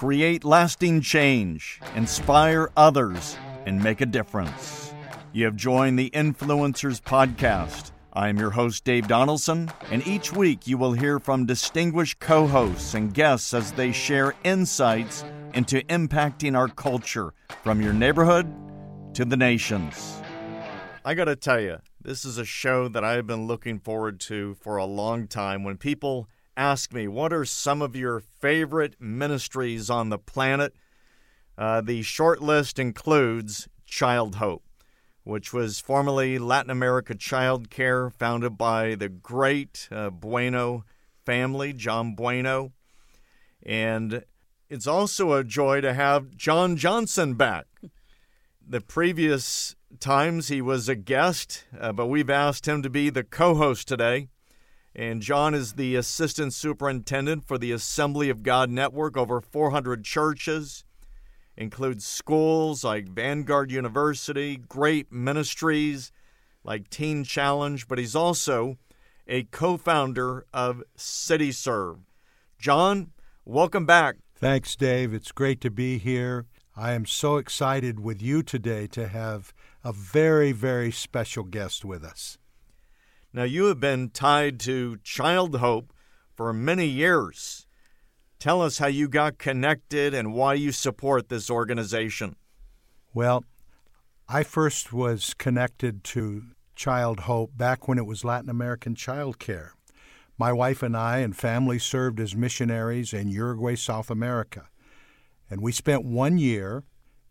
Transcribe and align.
create 0.00 0.44
lasting 0.44 0.98
change, 1.02 1.78
inspire 1.94 2.70
others, 2.74 3.36
and 3.66 3.84
make 3.84 4.00
a 4.00 4.06
difference. 4.06 4.94
You 5.34 5.44
have 5.44 5.56
joined 5.56 5.98
the 5.98 6.08
Influencers 6.08 7.02
Podcast. 7.02 7.90
I 8.14 8.30
am 8.30 8.38
your 8.38 8.48
host, 8.48 8.82
Dave 8.84 9.06
Donaldson, 9.08 9.70
and 9.90 10.06
each 10.06 10.32
week 10.32 10.66
you 10.66 10.78
will 10.78 10.94
hear 10.94 11.18
from 11.18 11.44
distinguished 11.44 12.18
co 12.18 12.46
hosts 12.46 12.94
and 12.94 13.12
guests 13.12 13.52
as 13.52 13.72
they 13.72 13.92
share 13.92 14.34
insights 14.42 15.22
into 15.52 15.82
impacting 15.82 16.56
our 16.56 16.68
culture 16.68 17.34
from 17.62 17.82
your 17.82 17.92
neighborhood 17.92 18.50
to 19.12 19.26
the 19.26 19.36
nations. 19.36 20.22
I 21.04 21.12
got 21.12 21.26
to 21.26 21.36
tell 21.36 21.60
you, 21.60 21.76
this 22.00 22.24
is 22.24 22.38
a 22.38 22.46
show 22.46 22.88
that 22.88 23.04
I've 23.04 23.26
been 23.26 23.46
looking 23.46 23.78
forward 23.78 24.18
to 24.20 24.54
for 24.62 24.78
a 24.78 24.86
long 24.86 25.28
time. 25.28 25.62
When 25.62 25.76
people 25.76 26.26
ask 26.60 26.92
me, 26.92 27.08
what 27.08 27.32
are 27.32 27.44
some 27.44 27.82
of 27.82 27.96
your 27.96 28.20
favorite 28.20 29.00
ministries 29.00 29.88
on 29.88 30.10
the 30.10 30.18
planet? 30.18 30.74
Uh, 31.56 31.80
the 31.80 32.02
short 32.02 32.40
list 32.40 32.78
includes 32.78 33.68
Child 33.86 34.36
Hope 34.36 34.62
which 35.24 35.52
was 35.52 35.80
formerly 35.80 36.38
Latin 36.38 36.70
America 36.70 37.14
Child 37.14 37.70
Care, 37.70 38.10
founded 38.10 38.56
by 38.56 38.94
the 38.94 39.08
great 39.08 39.88
uh, 39.90 40.10
Bueno 40.10 40.84
family, 41.24 41.72
John 41.72 42.14
Bueno. 42.14 42.72
And 43.64 44.24
it's 44.68 44.86
also 44.86 45.32
a 45.32 45.44
joy 45.44 45.82
to 45.82 45.92
have 45.92 46.36
John 46.36 46.76
Johnson 46.76 47.34
back. 47.34 47.66
The 48.66 48.80
previous 48.80 49.76
times 49.98 50.48
he 50.48 50.62
was 50.62 50.88
a 50.88 50.94
guest, 50.94 51.64
uh, 51.78 51.92
but 51.92 52.06
we've 52.06 52.30
asked 52.30 52.66
him 52.66 52.82
to 52.82 52.90
be 52.90 53.10
the 53.10 53.24
co 53.24 53.54
host 53.54 53.88
today. 53.88 54.28
And 54.94 55.22
John 55.22 55.54
is 55.54 55.74
the 55.74 55.96
assistant 55.96 56.52
superintendent 56.52 57.44
for 57.44 57.58
the 57.58 57.72
Assembly 57.72 58.28
of 58.28 58.42
God 58.42 58.70
Network, 58.70 59.16
over 59.16 59.40
400 59.40 60.04
churches 60.04 60.84
includes 61.60 62.06
schools 62.06 62.82
like 62.82 63.08
Vanguard 63.08 63.70
University, 63.70 64.56
great 64.56 65.12
ministries 65.12 66.10
like 66.64 66.88
Teen 66.88 67.22
Challenge, 67.22 67.86
but 67.86 67.98
he's 67.98 68.16
also 68.16 68.78
a 69.28 69.44
co 69.44 69.76
founder 69.76 70.46
of 70.52 70.82
CityServe. 70.96 72.00
John, 72.58 73.12
welcome 73.44 73.86
back. 73.86 74.16
Thanks, 74.34 74.74
Dave. 74.74 75.12
It's 75.12 75.32
great 75.32 75.60
to 75.60 75.70
be 75.70 75.98
here. 75.98 76.46
I 76.74 76.92
am 76.92 77.04
so 77.04 77.36
excited 77.36 78.00
with 78.00 78.22
you 78.22 78.42
today 78.42 78.86
to 78.88 79.08
have 79.08 79.52
a 79.84 79.92
very, 79.92 80.52
very 80.52 80.90
special 80.90 81.44
guest 81.44 81.84
with 81.84 82.02
us. 82.02 82.38
Now, 83.32 83.44
you 83.44 83.66
have 83.66 83.78
been 83.78 84.10
tied 84.10 84.58
to 84.60 84.96
Child 85.04 85.56
Hope 85.56 85.92
for 86.34 86.52
many 86.52 86.86
years. 86.86 87.66
Tell 88.40 88.60
us 88.60 88.78
how 88.78 88.88
you 88.88 89.08
got 89.08 89.38
connected 89.38 90.14
and 90.14 90.34
why 90.34 90.54
you 90.54 90.72
support 90.72 91.28
this 91.28 91.48
organization. 91.48 92.34
Well, 93.14 93.44
I 94.28 94.42
first 94.42 94.92
was 94.92 95.34
connected 95.34 96.02
to 96.04 96.42
Child 96.74 97.20
Hope 97.20 97.56
back 97.56 97.86
when 97.86 97.98
it 97.98 98.06
was 98.06 98.24
Latin 98.24 98.50
American 98.50 98.96
Child 98.96 99.38
Care. 99.38 99.74
My 100.36 100.52
wife 100.52 100.82
and 100.82 100.96
I 100.96 101.18
and 101.18 101.36
family 101.36 101.78
served 101.78 102.18
as 102.18 102.34
missionaries 102.34 103.12
in 103.12 103.28
Uruguay, 103.28 103.76
South 103.76 104.10
America. 104.10 104.68
And 105.48 105.60
we 105.60 105.70
spent 105.70 106.04
one 106.04 106.38
year 106.38 106.82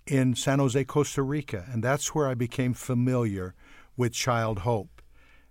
in 0.05 0.35
San 0.35 0.59
Jose, 0.59 0.83
Costa 0.85 1.23
Rica, 1.23 1.65
and 1.71 1.83
that's 1.83 2.13
where 2.15 2.27
I 2.27 2.35
became 2.35 2.73
familiar 2.73 3.55
with 3.97 4.13
Child 4.13 4.59
Hope. 4.59 4.98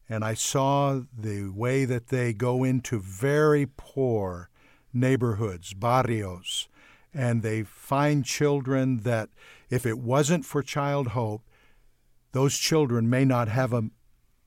And 0.08 0.24
I 0.24 0.34
saw 0.34 1.02
the 1.16 1.48
way 1.50 1.84
that 1.84 2.08
they 2.08 2.32
go 2.32 2.64
into 2.64 2.98
very 2.98 3.66
poor 3.76 4.48
neighborhoods, 4.92 5.74
barrios, 5.74 6.68
and 7.12 7.42
they 7.42 7.62
find 7.62 8.24
children 8.24 8.98
that, 8.98 9.28
if 9.70 9.84
it 9.84 9.98
wasn't 9.98 10.44
for 10.44 10.62
Child 10.62 11.08
Hope, 11.08 11.42
those 12.32 12.56
children 12.56 13.10
may 13.10 13.24
not 13.24 13.48
have 13.48 13.72
a 13.72 13.90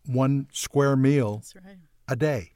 one 0.06 0.48
square 0.52 0.96
meal 0.96 1.44
right. 1.64 1.78
a 2.08 2.16
day. 2.16 2.54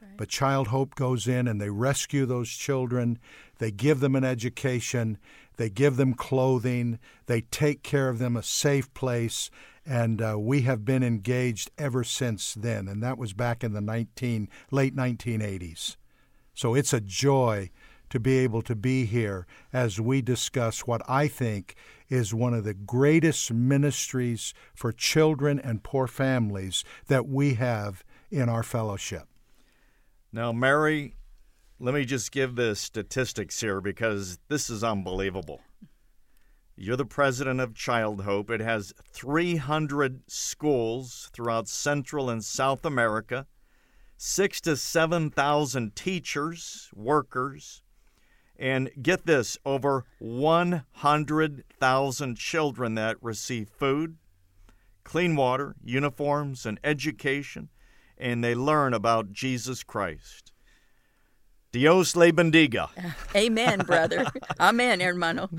Right. 0.00 0.16
But 0.16 0.28
Child 0.28 0.68
Hope 0.68 0.94
goes 0.94 1.26
in 1.26 1.48
and 1.48 1.60
they 1.60 1.70
rescue 1.70 2.24
those 2.26 2.50
children. 2.50 3.18
They 3.58 3.70
give 3.70 4.00
them 4.00 4.14
an 4.14 4.24
education. 4.24 5.18
They 5.56 5.70
give 5.70 5.96
them 5.96 6.14
clothing. 6.14 6.98
They 7.26 7.40
take 7.40 7.82
care 7.82 8.08
of 8.08 8.18
them 8.18 8.36
a 8.36 8.42
safe 8.42 8.92
place. 8.94 9.50
And 9.88 10.20
uh, 10.20 10.36
we 10.38 10.62
have 10.62 10.84
been 10.84 11.02
engaged 11.02 11.70
ever 11.78 12.04
since 12.04 12.52
then. 12.52 12.88
And 12.88 13.02
that 13.02 13.16
was 13.16 13.32
back 13.32 13.64
in 13.64 13.72
the 13.72 13.80
19, 13.80 14.50
late 14.70 14.94
1980s. 14.94 15.96
So 16.52 16.74
it's 16.74 16.92
a 16.92 17.00
joy 17.00 17.70
to 18.10 18.20
be 18.20 18.38
able 18.38 18.60
to 18.62 18.76
be 18.76 19.06
here 19.06 19.46
as 19.72 19.98
we 19.98 20.20
discuss 20.20 20.80
what 20.80 21.00
I 21.08 21.26
think 21.26 21.74
is 22.08 22.34
one 22.34 22.52
of 22.52 22.64
the 22.64 22.74
greatest 22.74 23.52
ministries 23.52 24.52
for 24.74 24.92
children 24.92 25.58
and 25.58 25.82
poor 25.82 26.06
families 26.06 26.84
that 27.06 27.26
we 27.26 27.54
have 27.54 28.04
in 28.30 28.48
our 28.48 28.62
fellowship. 28.62 29.26
Now, 30.32 30.52
Mary, 30.52 31.14
let 31.80 31.94
me 31.94 32.04
just 32.04 32.32
give 32.32 32.56
the 32.56 32.74
statistics 32.76 33.60
here 33.60 33.80
because 33.80 34.38
this 34.48 34.68
is 34.68 34.84
unbelievable. 34.84 35.60
You're 36.80 36.96
the 36.96 37.04
president 37.04 37.58
of 37.58 37.74
Child 37.74 38.22
Hope. 38.22 38.50
It 38.50 38.60
has 38.60 38.92
300 39.12 40.22
schools 40.28 41.28
throughout 41.32 41.68
Central 41.68 42.30
and 42.30 42.44
South 42.44 42.84
America 42.84 43.48
six 44.16 44.60
to 44.60 44.76
7,000 44.76 45.96
teachers, 45.96 46.88
workers, 46.94 47.82
and 48.56 48.90
get 49.02 49.26
this 49.26 49.58
over 49.64 50.04
100,000 50.20 52.36
children 52.36 52.94
that 52.94 53.16
receive 53.20 53.68
food, 53.68 54.16
clean 55.02 55.34
water, 55.34 55.74
uniforms, 55.82 56.64
and 56.64 56.78
education, 56.84 57.70
and 58.16 58.44
they 58.44 58.54
learn 58.54 58.94
about 58.94 59.32
Jesus 59.32 59.82
Christ. 59.82 60.52
Dios 61.72 62.14
le 62.14 62.32
bendiga. 62.32 62.88
Amen, 63.36 63.80
brother. 63.80 64.26
Amen, 64.60 65.00
hermano. 65.00 65.50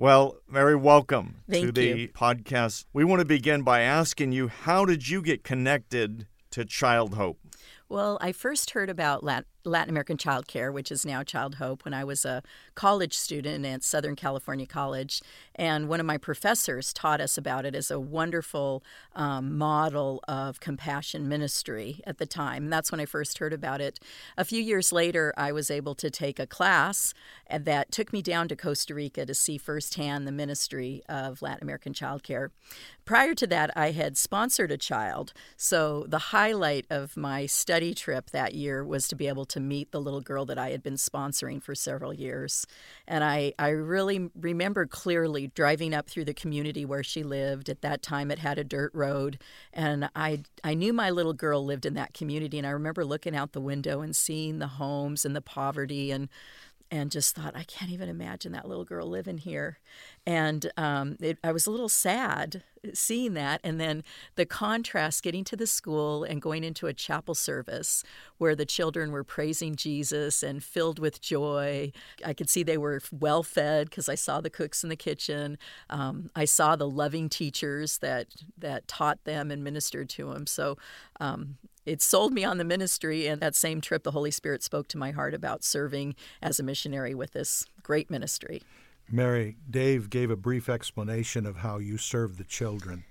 Well, 0.00 0.38
Mary, 0.48 0.76
welcome 0.76 1.42
Thank 1.46 1.66
to 1.66 1.72
the 1.72 2.08
podcast. 2.08 2.86
We 2.90 3.04
want 3.04 3.20
to 3.20 3.26
begin 3.26 3.60
by 3.60 3.82
asking 3.82 4.32
you 4.32 4.48
how 4.48 4.86
did 4.86 5.10
you 5.10 5.20
get 5.20 5.44
connected 5.44 6.26
to 6.52 6.64
Child 6.64 7.16
Hope? 7.16 7.38
Well, 7.86 8.16
I 8.18 8.32
first 8.32 8.70
heard 8.70 8.88
about 8.88 9.22
Lat- 9.22 9.44
Latin 9.64 9.90
American 9.90 10.16
Child 10.16 10.46
Care, 10.46 10.72
which 10.72 10.90
is 10.90 11.04
now 11.04 11.22
Child 11.22 11.56
Hope, 11.56 11.84
when 11.84 11.94
I 11.94 12.04
was 12.04 12.24
a 12.24 12.42
college 12.74 13.14
student 13.14 13.64
at 13.66 13.82
Southern 13.82 14.16
California 14.16 14.66
College. 14.66 15.22
And 15.54 15.88
one 15.88 16.00
of 16.00 16.06
my 16.06 16.16
professors 16.16 16.92
taught 16.92 17.20
us 17.20 17.36
about 17.36 17.66
it 17.66 17.74
as 17.74 17.90
a 17.90 18.00
wonderful 18.00 18.82
um, 19.14 19.58
model 19.58 20.22
of 20.26 20.60
compassion 20.60 21.28
ministry 21.28 22.00
at 22.06 22.18
the 22.18 22.26
time. 22.26 22.64
And 22.64 22.72
that's 22.72 22.90
when 22.90 23.00
I 23.00 23.06
first 23.06 23.38
heard 23.38 23.52
about 23.52 23.80
it. 23.80 24.00
A 24.36 24.44
few 24.44 24.62
years 24.62 24.92
later, 24.92 25.34
I 25.36 25.52
was 25.52 25.70
able 25.70 25.94
to 25.96 26.10
take 26.10 26.38
a 26.38 26.46
class 26.46 27.12
that 27.50 27.92
took 27.92 28.12
me 28.12 28.22
down 28.22 28.48
to 28.48 28.56
Costa 28.56 28.94
Rica 28.94 29.26
to 29.26 29.34
see 29.34 29.58
firsthand 29.58 30.26
the 30.26 30.32
ministry 30.32 31.02
of 31.08 31.42
Latin 31.42 31.62
American 31.62 31.92
Child 31.92 32.22
Care. 32.22 32.50
Prior 33.04 33.34
to 33.34 33.46
that, 33.48 33.70
I 33.76 33.90
had 33.90 34.16
sponsored 34.16 34.70
a 34.70 34.78
child. 34.78 35.32
So 35.56 36.06
the 36.08 36.18
highlight 36.18 36.86
of 36.88 37.16
my 37.16 37.46
study 37.46 37.92
trip 37.92 38.30
that 38.30 38.54
year 38.54 38.84
was 38.84 39.08
to 39.08 39.16
be 39.16 39.26
able 39.26 39.46
to 39.50 39.60
meet 39.60 39.92
the 39.92 40.00
little 40.00 40.20
girl 40.20 40.44
that 40.46 40.58
I 40.58 40.70
had 40.70 40.82
been 40.82 40.94
sponsoring 40.94 41.62
for 41.62 41.74
several 41.74 42.12
years. 42.12 42.66
And 43.06 43.22
I, 43.22 43.52
I 43.58 43.68
really 43.68 44.30
remember 44.34 44.86
clearly 44.86 45.48
driving 45.48 45.94
up 45.94 46.08
through 46.08 46.24
the 46.24 46.34
community 46.34 46.84
where 46.84 47.02
she 47.02 47.22
lived. 47.22 47.68
At 47.68 47.82
that 47.82 48.02
time, 48.02 48.30
it 48.30 48.38
had 48.38 48.58
a 48.58 48.64
dirt 48.64 48.92
road. 48.94 49.38
And 49.72 50.08
I, 50.16 50.42
I 50.64 50.74
knew 50.74 50.92
my 50.92 51.10
little 51.10 51.34
girl 51.34 51.64
lived 51.64 51.86
in 51.86 51.94
that 51.94 52.14
community. 52.14 52.58
And 52.58 52.66
I 52.66 52.70
remember 52.70 53.04
looking 53.04 53.36
out 53.36 53.52
the 53.52 53.60
window 53.60 54.00
and 54.00 54.16
seeing 54.16 54.58
the 54.58 54.66
homes 54.66 55.24
and 55.24 55.36
the 55.36 55.42
poverty 55.42 56.10
and 56.10 56.28
and 56.90 57.10
just 57.10 57.36
thought, 57.36 57.56
I 57.56 57.62
can't 57.62 57.92
even 57.92 58.08
imagine 58.08 58.52
that 58.52 58.68
little 58.68 58.84
girl 58.84 59.06
living 59.06 59.38
here. 59.38 59.78
And 60.26 60.70
um, 60.76 61.16
it, 61.20 61.38
I 61.44 61.52
was 61.52 61.66
a 61.66 61.70
little 61.70 61.88
sad 61.88 62.64
seeing 62.94 63.34
that. 63.34 63.60
And 63.62 63.80
then 63.80 64.02
the 64.36 64.46
contrast 64.46 65.22
getting 65.22 65.44
to 65.44 65.56
the 65.56 65.66
school 65.66 66.24
and 66.24 66.42
going 66.42 66.64
into 66.64 66.86
a 66.86 66.92
chapel 66.92 67.34
service 67.34 68.02
where 68.38 68.56
the 68.56 68.64
children 68.66 69.12
were 69.12 69.24
praising 69.24 69.76
Jesus 69.76 70.42
and 70.42 70.64
filled 70.64 70.98
with 70.98 71.20
joy. 71.20 71.92
I 72.24 72.32
could 72.32 72.50
see 72.50 72.62
they 72.62 72.78
were 72.78 73.00
well 73.12 73.42
fed 73.42 73.90
because 73.90 74.08
I 74.08 74.14
saw 74.14 74.40
the 74.40 74.50
cooks 74.50 74.82
in 74.82 74.88
the 74.88 74.96
kitchen. 74.96 75.58
Um, 75.90 76.30
I 76.34 76.44
saw 76.44 76.74
the 76.74 76.88
loving 76.88 77.28
teachers 77.28 77.98
that, 77.98 78.28
that 78.58 78.88
taught 78.88 79.24
them 79.24 79.50
and 79.50 79.62
ministered 79.62 80.08
to 80.10 80.32
them. 80.32 80.46
So 80.46 80.78
um, 81.20 81.56
it 81.90 82.00
sold 82.00 82.32
me 82.32 82.44
on 82.44 82.58
the 82.58 82.64
ministry. 82.64 83.26
And 83.26 83.40
that 83.40 83.56
same 83.56 83.80
trip, 83.80 84.04
the 84.04 84.12
Holy 84.12 84.30
Spirit 84.30 84.62
spoke 84.62 84.86
to 84.88 84.98
my 84.98 85.10
heart 85.10 85.34
about 85.34 85.64
serving 85.64 86.14
as 86.40 86.60
a 86.60 86.62
missionary 86.62 87.14
with 87.14 87.32
this 87.32 87.66
great 87.82 88.10
ministry. 88.10 88.62
Mary, 89.10 89.56
Dave 89.68 90.08
gave 90.08 90.30
a 90.30 90.36
brief 90.36 90.68
explanation 90.68 91.44
of 91.44 91.56
how 91.56 91.78
you 91.78 91.98
serve 91.98 92.36
the 92.36 92.44
children. 92.44 93.04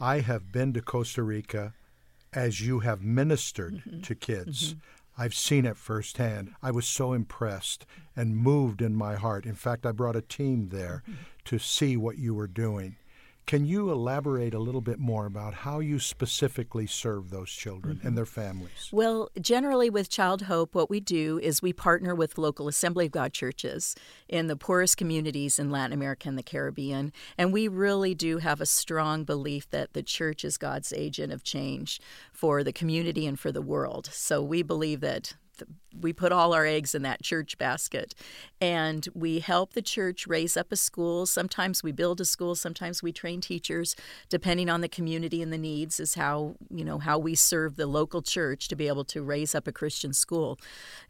I 0.00 0.20
have 0.20 0.50
been 0.50 0.72
to 0.72 0.82
Costa 0.82 1.22
Rica 1.22 1.74
as 2.32 2.60
you 2.60 2.80
have 2.80 3.02
ministered 3.02 3.74
Mm-hmm. 3.74 4.00
to 4.00 4.14
kids. 4.14 4.74
I've 5.16 5.34
seen 5.34 5.64
it 5.64 5.76
firsthand. 5.76 6.54
I 6.62 6.70
was 6.70 6.86
so 6.86 7.12
impressed 7.12 7.86
and 8.16 8.36
moved 8.36 8.82
in 8.82 8.94
my 8.94 9.14
heart. 9.14 9.46
In 9.46 9.54
fact, 9.54 9.86
I 9.86 9.92
brought 9.92 10.16
a 10.16 10.22
team 10.22 10.68
there 10.68 11.02
mm-hmm. 11.04 11.22
to 11.46 11.58
see 11.58 11.96
what 11.96 12.18
you 12.18 12.34
were 12.34 12.46
doing. 12.46 12.96
Can 13.48 13.64
you 13.64 13.90
elaborate 13.90 14.52
a 14.52 14.58
little 14.58 14.82
bit 14.82 14.98
more 14.98 15.24
about 15.24 15.54
how 15.54 15.78
you 15.78 15.98
specifically 15.98 16.86
serve 16.86 17.30
those 17.30 17.48
children 17.50 17.96
mm-hmm. 17.96 18.06
and 18.06 18.14
their 18.14 18.26
families? 18.26 18.90
Well, 18.92 19.30
generally 19.40 19.88
with 19.88 20.10
Child 20.10 20.42
Hope, 20.42 20.74
what 20.74 20.90
we 20.90 21.00
do 21.00 21.40
is 21.42 21.62
we 21.62 21.72
partner 21.72 22.14
with 22.14 22.36
local 22.36 22.68
Assembly 22.68 23.06
of 23.06 23.12
God 23.12 23.32
churches 23.32 23.94
in 24.28 24.48
the 24.48 24.56
poorest 24.56 24.98
communities 24.98 25.58
in 25.58 25.70
Latin 25.70 25.94
America 25.94 26.28
and 26.28 26.36
the 26.36 26.42
Caribbean. 26.42 27.10
And 27.38 27.50
we 27.50 27.68
really 27.68 28.14
do 28.14 28.36
have 28.36 28.60
a 28.60 28.66
strong 28.66 29.24
belief 29.24 29.70
that 29.70 29.94
the 29.94 30.02
church 30.02 30.44
is 30.44 30.58
God's 30.58 30.92
agent 30.92 31.32
of 31.32 31.42
change 31.42 32.02
for 32.30 32.62
the 32.62 32.72
community 32.72 33.26
and 33.26 33.40
for 33.40 33.50
the 33.50 33.62
world. 33.62 34.10
So 34.12 34.42
we 34.42 34.62
believe 34.62 35.00
that 35.00 35.36
we 36.00 36.12
put 36.12 36.32
all 36.32 36.52
our 36.54 36.66
eggs 36.66 36.94
in 36.94 37.02
that 37.02 37.22
church 37.22 37.58
basket. 37.58 38.14
And 38.60 39.08
we 39.14 39.40
help 39.40 39.72
the 39.72 39.82
church 39.82 40.26
raise 40.26 40.56
up 40.56 40.70
a 40.70 40.76
school. 40.76 41.26
Sometimes 41.26 41.82
we 41.82 41.92
build 41.92 42.20
a 42.20 42.24
school 42.24 42.54
sometimes 42.54 43.02
we 43.02 43.12
train 43.12 43.40
teachers 43.40 43.96
depending 44.28 44.68
on 44.68 44.80
the 44.80 44.88
community 44.88 45.42
and 45.42 45.52
the 45.52 45.58
needs 45.58 45.98
is 46.00 46.14
how 46.14 46.54
you 46.70 46.84
know 46.84 46.98
how 46.98 47.18
we 47.18 47.34
serve 47.34 47.76
the 47.76 47.86
local 47.86 48.22
church 48.22 48.68
to 48.68 48.76
be 48.76 48.88
able 48.88 49.04
to 49.04 49.22
raise 49.22 49.54
up 49.54 49.66
a 49.66 49.72
christian 49.72 50.12
school. 50.12 50.58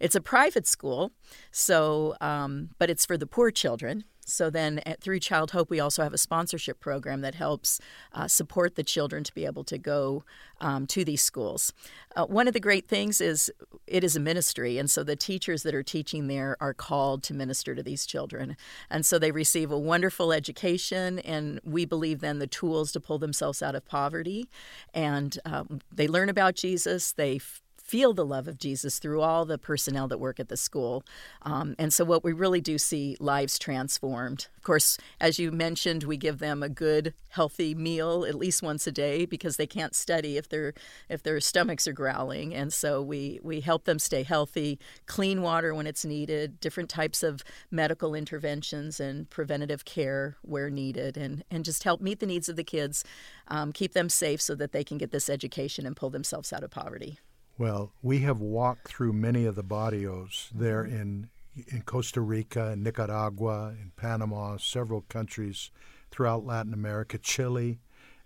It's 0.00 0.14
a 0.14 0.20
private 0.20 0.66
school 0.66 1.12
so 1.50 2.14
um, 2.20 2.70
but 2.78 2.90
it's 2.90 3.04
for 3.04 3.16
the 3.16 3.26
poor 3.26 3.50
children 3.50 4.04
so 4.28 4.50
then 4.50 4.80
at, 4.80 5.00
through 5.00 5.20
Child 5.20 5.52
Hope, 5.52 5.70
we 5.70 5.80
also 5.80 6.02
have 6.02 6.14
a 6.14 6.18
sponsorship 6.18 6.80
program 6.80 7.20
that 7.22 7.34
helps 7.34 7.80
uh, 8.12 8.28
support 8.28 8.74
the 8.74 8.82
children 8.82 9.24
to 9.24 9.34
be 9.34 9.44
able 9.44 9.64
to 9.64 9.78
go 9.78 10.24
um, 10.60 10.86
to 10.88 11.04
these 11.04 11.22
schools. 11.22 11.72
Uh, 12.16 12.26
one 12.26 12.48
of 12.48 12.54
the 12.54 12.60
great 12.60 12.88
things 12.88 13.20
is 13.20 13.50
it 13.86 14.04
is 14.04 14.16
a 14.16 14.20
ministry, 14.20 14.78
and 14.78 14.90
so 14.90 15.02
the 15.02 15.16
teachers 15.16 15.62
that 15.62 15.74
are 15.74 15.82
teaching 15.82 16.26
there 16.26 16.56
are 16.60 16.74
called 16.74 17.22
to 17.24 17.34
minister 17.34 17.74
to 17.74 17.82
these 17.82 18.06
children. 18.06 18.56
And 18.90 19.06
so 19.06 19.18
they 19.18 19.30
receive 19.30 19.70
a 19.70 19.78
wonderful 19.78 20.32
education, 20.32 21.18
and 21.20 21.60
we 21.64 21.84
believe 21.84 22.20
then 22.20 22.38
the 22.38 22.46
tools 22.46 22.92
to 22.92 23.00
pull 23.00 23.18
themselves 23.18 23.62
out 23.62 23.74
of 23.74 23.84
poverty. 23.84 24.48
And 24.92 25.38
um, 25.44 25.80
they 25.92 26.08
learn 26.08 26.28
about 26.28 26.54
Jesus, 26.54 27.12
they 27.12 27.40
feel 27.88 28.12
the 28.12 28.26
love 28.26 28.46
of 28.46 28.58
Jesus 28.58 28.98
through 28.98 29.22
all 29.22 29.46
the 29.46 29.56
personnel 29.56 30.06
that 30.08 30.20
work 30.20 30.38
at 30.38 30.48
the 30.48 30.58
school. 30.58 31.02
Um, 31.40 31.74
and 31.78 31.90
so, 31.90 32.04
what 32.04 32.22
we 32.22 32.34
really 32.34 32.60
do 32.60 32.76
see 32.76 33.16
lives 33.18 33.58
transformed. 33.58 34.46
Of 34.58 34.62
course, 34.62 34.98
as 35.18 35.38
you 35.38 35.50
mentioned, 35.50 36.04
we 36.04 36.18
give 36.18 36.38
them 36.38 36.62
a 36.62 36.68
good, 36.68 37.14
healthy 37.28 37.74
meal 37.74 38.26
at 38.26 38.34
least 38.34 38.62
once 38.62 38.86
a 38.86 38.92
day 38.92 39.24
because 39.24 39.56
they 39.56 39.66
can't 39.66 39.94
study 39.94 40.36
if 40.36 40.50
their 40.50 40.74
if 41.08 41.22
their 41.22 41.40
stomachs 41.40 41.88
are 41.88 41.94
growling. 41.94 42.54
And 42.54 42.74
so 42.74 43.00
we 43.00 43.40
we 43.42 43.62
help 43.62 43.84
them 43.84 43.98
stay 43.98 44.22
healthy, 44.22 44.78
clean 45.06 45.40
water 45.40 45.74
when 45.74 45.86
it's 45.86 46.04
needed, 46.04 46.60
different 46.60 46.90
types 46.90 47.22
of 47.22 47.42
medical 47.70 48.14
interventions 48.14 49.00
and 49.00 49.30
preventative 49.30 49.86
care 49.86 50.36
where 50.42 50.68
needed, 50.68 51.16
and 51.16 51.42
and 51.50 51.64
just 51.64 51.84
help 51.84 52.02
meet 52.02 52.20
the 52.20 52.26
needs 52.26 52.50
of 52.50 52.56
the 52.56 52.64
kids, 52.64 53.02
um, 53.48 53.72
keep 53.72 53.94
them 53.94 54.10
safe 54.10 54.42
so 54.42 54.54
that 54.54 54.72
they 54.72 54.84
can 54.84 54.98
get 54.98 55.10
this 55.10 55.30
education 55.30 55.86
and 55.86 55.96
pull 55.96 56.10
themselves 56.10 56.52
out 56.52 56.62
of 56.62 56.70
poverty. 56.70 57.18
Well, 57.58 57.92
we 58.02 58.20
have 58.20 58.40
walked 58.40 58.88
through 58.88 59.12
many 59.12 59.44
of 59.44 59.56
the 59.56 59.62
barrios 59.62 60.50
there 60.54 60.84
mm-hmm. 60.84 60.96
in 60.96 61.30
in 61.66 61.82
Costa 61.82 62.20
Rica, 62.20 62.70
in 62.70 62.84
Nicaragua, 62.84 63.74
in 63.80 63.90
Panama, 63.96 64.58
several 64.58 65.00
countries 65.08 65.72
throughout 66.12 66.46
Latin 66.46 66.72
America, 66.72 67.18
Chile, 67.18 67.80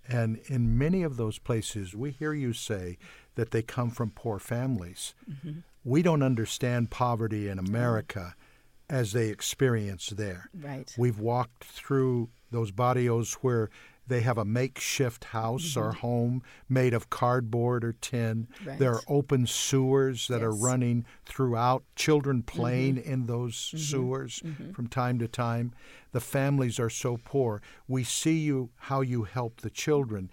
and 0.08 0.38
in 0.46 0.76
many 0.76 1.02
of 1.02 1.17
those 1.17 1.38
places, 1.38 1.94
we 1.94 2.11
hear 2.11 2.34
you 2.34 2.52
say 2.52 2.99
that 3.37 3.50
they 3.50 3.62
come 3.62 3.90
from 3.90 4.11
poor 4.11 4.38
families. 4.38 5.14
Mm-hmm. 5.31 5.61
We 5.84 6.02
don't 6.02 6.23
understand 6.23 6.90
poverty 6.90 7.49
in 7.49 7.58
America 7.58 8.34
as 8.90 9.12
they 9.12 9.29
experience 9.29 10.08
there. 10.08 10.50
Right. 10.55 10.93
We've 10.99 11.19
walked 11.19 11.64
through 11.64 12.29
those 12.50 12.70
barrios 12.70 13.34
where 13.34 13.70
they 14.06 14.20
have 14.20 14.38
a 14.38 14.44
makeshift 14.44 15.25
house 15.25 15.70
mm-hmm. 15.70 15.81
or 15.81 15.93
home 15.93 16.43
made 16.69 16.93
of 16.94 17.10
cardboard 17.10 17.84
or 17.84 17.93
tin. 17.93 18.49
Right. 18.64 18.78
There 18.78 18.93
are 18.93 19.02
open 19.08 19.46
sewers 19.46 20.28
that 20.28 20.40
yes. 20.40 20.44
are 20.44 20.54
running 20.54 21.04
throughout, 21.25 21.84
children 21.94 22.43
playing 22.43 22.96
mm-hmm. 22.96 23.12
in 23.12 23.26
those 23.26 23.54
mm-hmm. 23.54 23.78
sewers 23.78 24.43
mm-hmm. 24.44 24.72
from 24.72 24.88
time 24.88 25.19
to 25.20 25.28
time. 25.28 25.72
The 26.12 26.20
families 26.20 26.78
are 26.78 26.90
so 26.90 27.19
poor. 27.25 27.62
We 27.88 28.04
see 28.04 28.38
you 28.38 28.70
how 28.76 29.00
you 29.00 29.22
help 29.22 29.60
the 29.60 29.70
children 29.70 30.31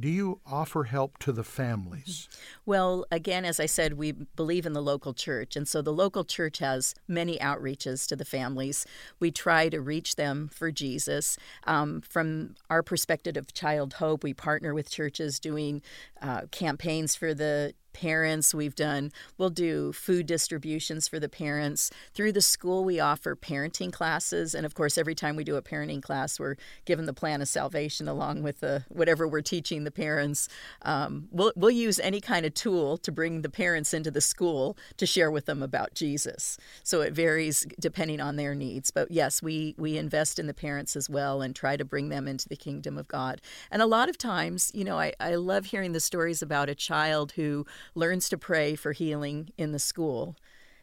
do 0.00 0.08
you 0.08 0.40
offer 0.46 0.84
help 0.84 1.18
to 1.18 1.32
the 1.32 1.44
families? 1.44 2.28
Well, 2.64 3.06
again, 3.10 3.44
as 3.44 3.58
I 3.60 3.66
said, 3.66 3.94
we 3.94 4.12
believe 4.12 4.66
in 4.66 4.72
the 4.72 4.82
local 4.82 5.14
church. 5.14 5.56
And 5.56 5.66
so 5.66 5.82
the 5.82 5.92
local 5.92 6.24
church 6.24 6.58
has 6.58 6.94
many 7.08 7.38
outreaches 7.38 8.06
to 8.08 8.16
the 8.16 8.24
families. 8.24 8.86
We 9.20 9.30
try 9.30 9.68
to 9.68 9.80
reach 9.80 10.16
them 10.16 10.48
for 10.52 10.70
Jesus. 10.70 11.38
Um, 11.64 12.00
from 12.02 12.54
our 12.70 12.82
perspective 12.82 13.36
of 13.36 13.52
Child 13.54 13.94
Hope, 13.94 14.22
we 14.22 14.34
partner 14.34 14.74
with 14.74 14.90
churches 14.90 15.40
doing 15.40 15.82
uh, 16.20 16.42
campaigns 16.50 17.16
for 17.16 17.34
the 17.34 17.74
parents. 17.96 18.54
We've 18.54 18.74
done, 18.74 19.10
we'll 19.38 19.50
do 19.50 19.92
food 19.92 20.26
distributions 20.26 21.08
for 21.08 21.18
the 21.18 21.28
parents. 21.28 21.90
Through 22.12 22.32
the 22.32 22.42
school, 22.42 22.84
we 22.84 23.00
offer 23.00 23.34
parenting 23.34 23.90
classes. 23.90 24.54
And 24.54 24.66
of 24.66 24.74
course, 24.74 24.98
every 24.98 25.14
time 25.14 25.34
we 25.34 25.44
do 25.44 25.56
a 25.56 25.62
parenting 25.62 26.02
class, 26.02 26.38
we're 26.38 26.56
given 26.84 27.06
the 27.06 27.14
plan 27.14 27.40
of 27.40 27.48
salvation 27.48 28.06
along 28.06 28.42
with 28.42 28.60
the, 28.60 28.84
whatever 28.88 29.26
we're 29.26 29.40
teaching 29.40 29.84
the 29.84 29.90
parents. 29.90 30.48
Um, 30.82 31.28
we'll, 31.30 31.52
we'll 31.56 31.70
use 31.70 31.98
any 32.00 32.20
kind 32.20 32.44
of 32.44 32.52
tool 32.52 32.98
to 32.98 33.10
bring 33.10 33.40
the 33.40 33.48
parents 33.48 33.94
into 33.94 34.10
the 34.10 34.20
school 34.20 34.76
to 34.98 35.06
share 35.06 35.30
with 35.30 35.46
them 35.46 35.62
about 35.62 35.94
Jesus. 35.94 36.58
So 36.82 37.00
it 37.00 37.14
varies 37.14 37.66
depending 37.80 38.20
on 38.20 38.36
their 38.36 38.54
needs. 38.54 38.90
But 38.90 39.10
yes, 39.10 39.42
we, 39.42 39.74
we 39.78 39.96
invest 39.96 40.38
in 40.38 40.46
the 40.46 40.54
parents 40.54 40.96
as 40.96 41.08
well 41.08 41.40
and 41.40 41.56
try 41.56 41.76
to 41.78 41.84
bring 41.84 42.10
them 42.10 42.28
into 42.28 42.48
the 42.48 42.56
kingdom 42.56 42.98
of 42.98 43.08
God. 43.08 43.40
And 43.70 43.80
a 43.80 43.86
lot 43.86 44.10
of 44.10 44.18
times, 44.18 44.70
you 44.74 44.84
know, 44.84 44.98
I, 44.98 45.14
I 45.18 45.36
love 45.36 45.66
hearing 45.66 45.92
the 45.92 46.00
stories 46.00 46.42
about 46.42 46.68
a 46.68 46.74
child 46.74 47.32
who 47.32 47.64
learns 47.94 48.28
to 48.28 48.38
pray 48.38 48.74
for 48.74 48.92
healing 48.92 49.52
in 49.56 49.72
the 49.72 49.78
school. 49.78 50.36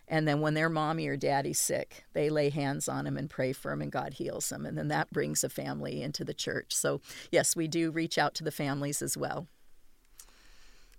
And 0.08 0.28
then 0.28 0.42
when 0.42 0.54
their 0.54 0.70
mommy 0.70 1.08
or 1.08 1.16
daddy's 1.16 1.60
sick, 1.60 2.04
they 2.14 2.30
lay 2.30 2.50
hands 2.50 2.90
on 2.90 3.06
them 3.06 3.18
and 3.18 3.30
pray 3.30 3.54
for 3.54 3.72
them, 3.72 3.82
and 3.82 3.92
God 3.92 4.14
heals 4.14 4.50
them. 4.50 4.66
And 4.66 4.78
then 4.78 4.90
that 4.90 5.12
brings 5.12 5.44
a 5.44 5.50
family 5.50 6.02
into 6.02 6.24
the 6.24 6.34
church. 6.34 6.76
So, 6.76 7.02
yes, 7.32 7.56
we 7.56 7.68
do 7.68 7.90
reach 7.90 8.18
out 8.18 8.36
to 8.36 8.44
the 8.44 8.52
families 8.52 9.02
as 9.02 9.16
well. 9.18 9.48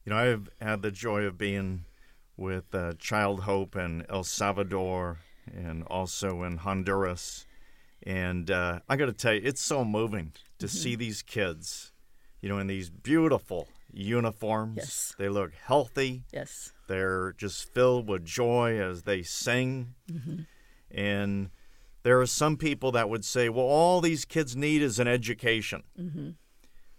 You 0.05 0.11
know, 0.11 0.17
I've 0.19 0.49
had 0.61 0.83
the 0.83 0.91
joy 0.91 1.23
of 1.23 1.39
being 1.39 1.85
with 2.37 2.75
uh, 2.75 2.95
Child 2.99 3.41
Hope 3.41 3.77
in 3.77 4.05
El 4.09 4.25
Salvador 4.25 5.19
and 5.47 5.85
also 5.85 6.43
in 6.43 6.59
Honduras. 6.59 7.47
And 8.03 8.51
uh, 8.51 8.81
I 8.89 8.97
got 8.97 9.07
to 9.07 9.13
tell 9.13 9.35
you, 9.35 9.41
it's 9.45 9.63
so 9.63 9.85
moving 9.85 10.33
to 10.59 10.67
mm-hmm. 10.67 10.77
see 10.77 10.95
these 10.97 11.23
kids, 11.23 11.93
you 12.41 12.49
know, 12.49 12.59
in 12.59 12.67
these 12.67 12.91
beautiful 12.91 13.69
uniforms. 13.97 14.77
Yes. 14.77 15.15
They 15.19 15.29
look 15.29 15.53
healthy. 15.55 16.25
Yes. 16.33 16.73
They're 16.89 17.33
just 17.39 17.73
filled 17.73 18.09
with 18.09 18.25
joy 18.25 18.79
as 18.81 19.03
they 19.03 19.23
sing. 19.23 19.95
Mm-hmm. 20.11 20.43
And 20.91 21.51
there 22.03 22.21
are 22.21 22.27
some 22.27 22.57
people 22.57 22.93
that 22.93 23.09
would 23.09 23.25
say, 23.25 23.49
well, 23.49 23.65
all 23.65 24.01
these 24.01 24.25
kids 24.25 24.55
need 24.55 24.83
is 24.83 24.99
an 24.99 25.09
education. 25.09 25.83
Mm-hmm. 25.99 26.31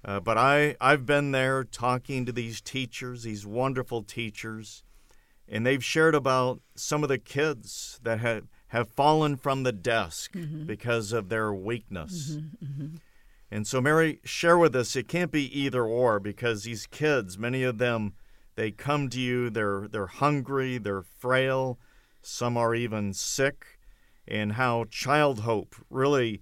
Uh, 0.03 0.19
but 0.19 0.37
I, 0.37 0.75
I've 0.79 1.05
been 1.05 1.31
there 1.31 1.63
talking 1.63 2.25
to 2.25 2.31
these 2.31 2.61
teachers, 2.61 3.23
these 3.23 3.45
wonderful 3.45 4.03
teachers, 4.03 4.83
and 5.47 5.65
they've 5.65 5.83
shared 5.83 6.15
about 6.15 6.61
some 6.75 7.03
of 7.03 7.09
the 7.09 7.17
kids 7.17 7.99
that 8.03 8.19
have, 8.19 8.43
have 8.67 8.89
fallen 8.89 9.35
from 9.35 9.63
the 9.63 9.71
desk 9.71 10.33
mm-hmm. 10.33 10.65
because 10.65 11.11
of 11.11 11.29
their 11.29 11.53
weakness. 11.53 12.37
Mm-hmm. 12.63 12.95
And 13.51 13.67
so, 13.67 13.79
Mary, 13.79 14.19
share 14.23 14.57
with 14.57 14.75
us. 14.75 14.95
It 14.95 15.07
can't 15.07 15.31
be 15.31 15.45
either 15.57 15.85
or 15.85 16.19
because 16.19 16.63
these 16.63 16.87
kids, 16.87 17.37
many 17.37 17.63
of 17.63 17.77
them, 17.77 18.13
they 18.55 18.71
come 18.71 19.09
to 19.09 19.19
you. 19.19 19.49
They're 19.49 19.87
they're 19.87 20.07
hungry. 20.07 20.77
They're 20.77 21.03
frail. 21.03 21.79
Some 22.21 22.57
are 22.57 22.73
even 22.73 23.13
sick. 23.13 23.79
And 24.27 24.53
how 24.53 24.85
Child 24.89 25.41
Hope 25.41 25.75
really 25.89 26.41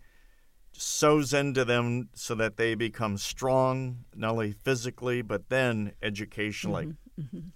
sows 0.71 1.33
into 1.33 1.65
them 1.65 2.09
so 2.13 2.35
that 2.35 2.57
they 2.57 2.75
become 2.75 3.17
strong, 3.17 4.05
not 4.15 4.31
only 4.31 4.51
physically 4.51 5.21
but 5.21 5.49
then 5.49 5.93
educationally. 6.01 6.85
Mm-hmm, 6.85 7.37
mm-hmm. 7.37 7.47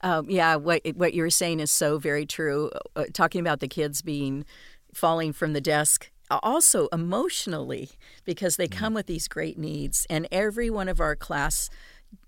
Um, 0.00 0.30
yeah, 0.30 0.56
what 0.56 0.82
what 0.94 1.12
you're 1.12 1.30
saying 1.30 1.60
is 1.60 1.70
so 1.70 1.98
very 1.98 2.24
true. 2.24 2.70
Uh, 2.94 3.04
talking 3.12 3.40
about 3.40 3.60
the 3.60 3.68
kids 3.68 4.00
being 4.00 4.44
falling 4.94 5.32
from 5.32 5.52
the 5.52 5.60
desk 5.60 6.10
also 6.30 6.88
emotionally 6.88 7.90
because 8.24 8.56
they 8.56 8.68
come 8.68 8.94
with 8.94 9.06
these 9.06 9.28
great 9.28 9.58
needs 9.58 10.06
and 10.10 10.26
every 10.30 10.70
one 10.70 10.88
of 10.88 11.00
our 11.00 11.16
class 11.16 11.70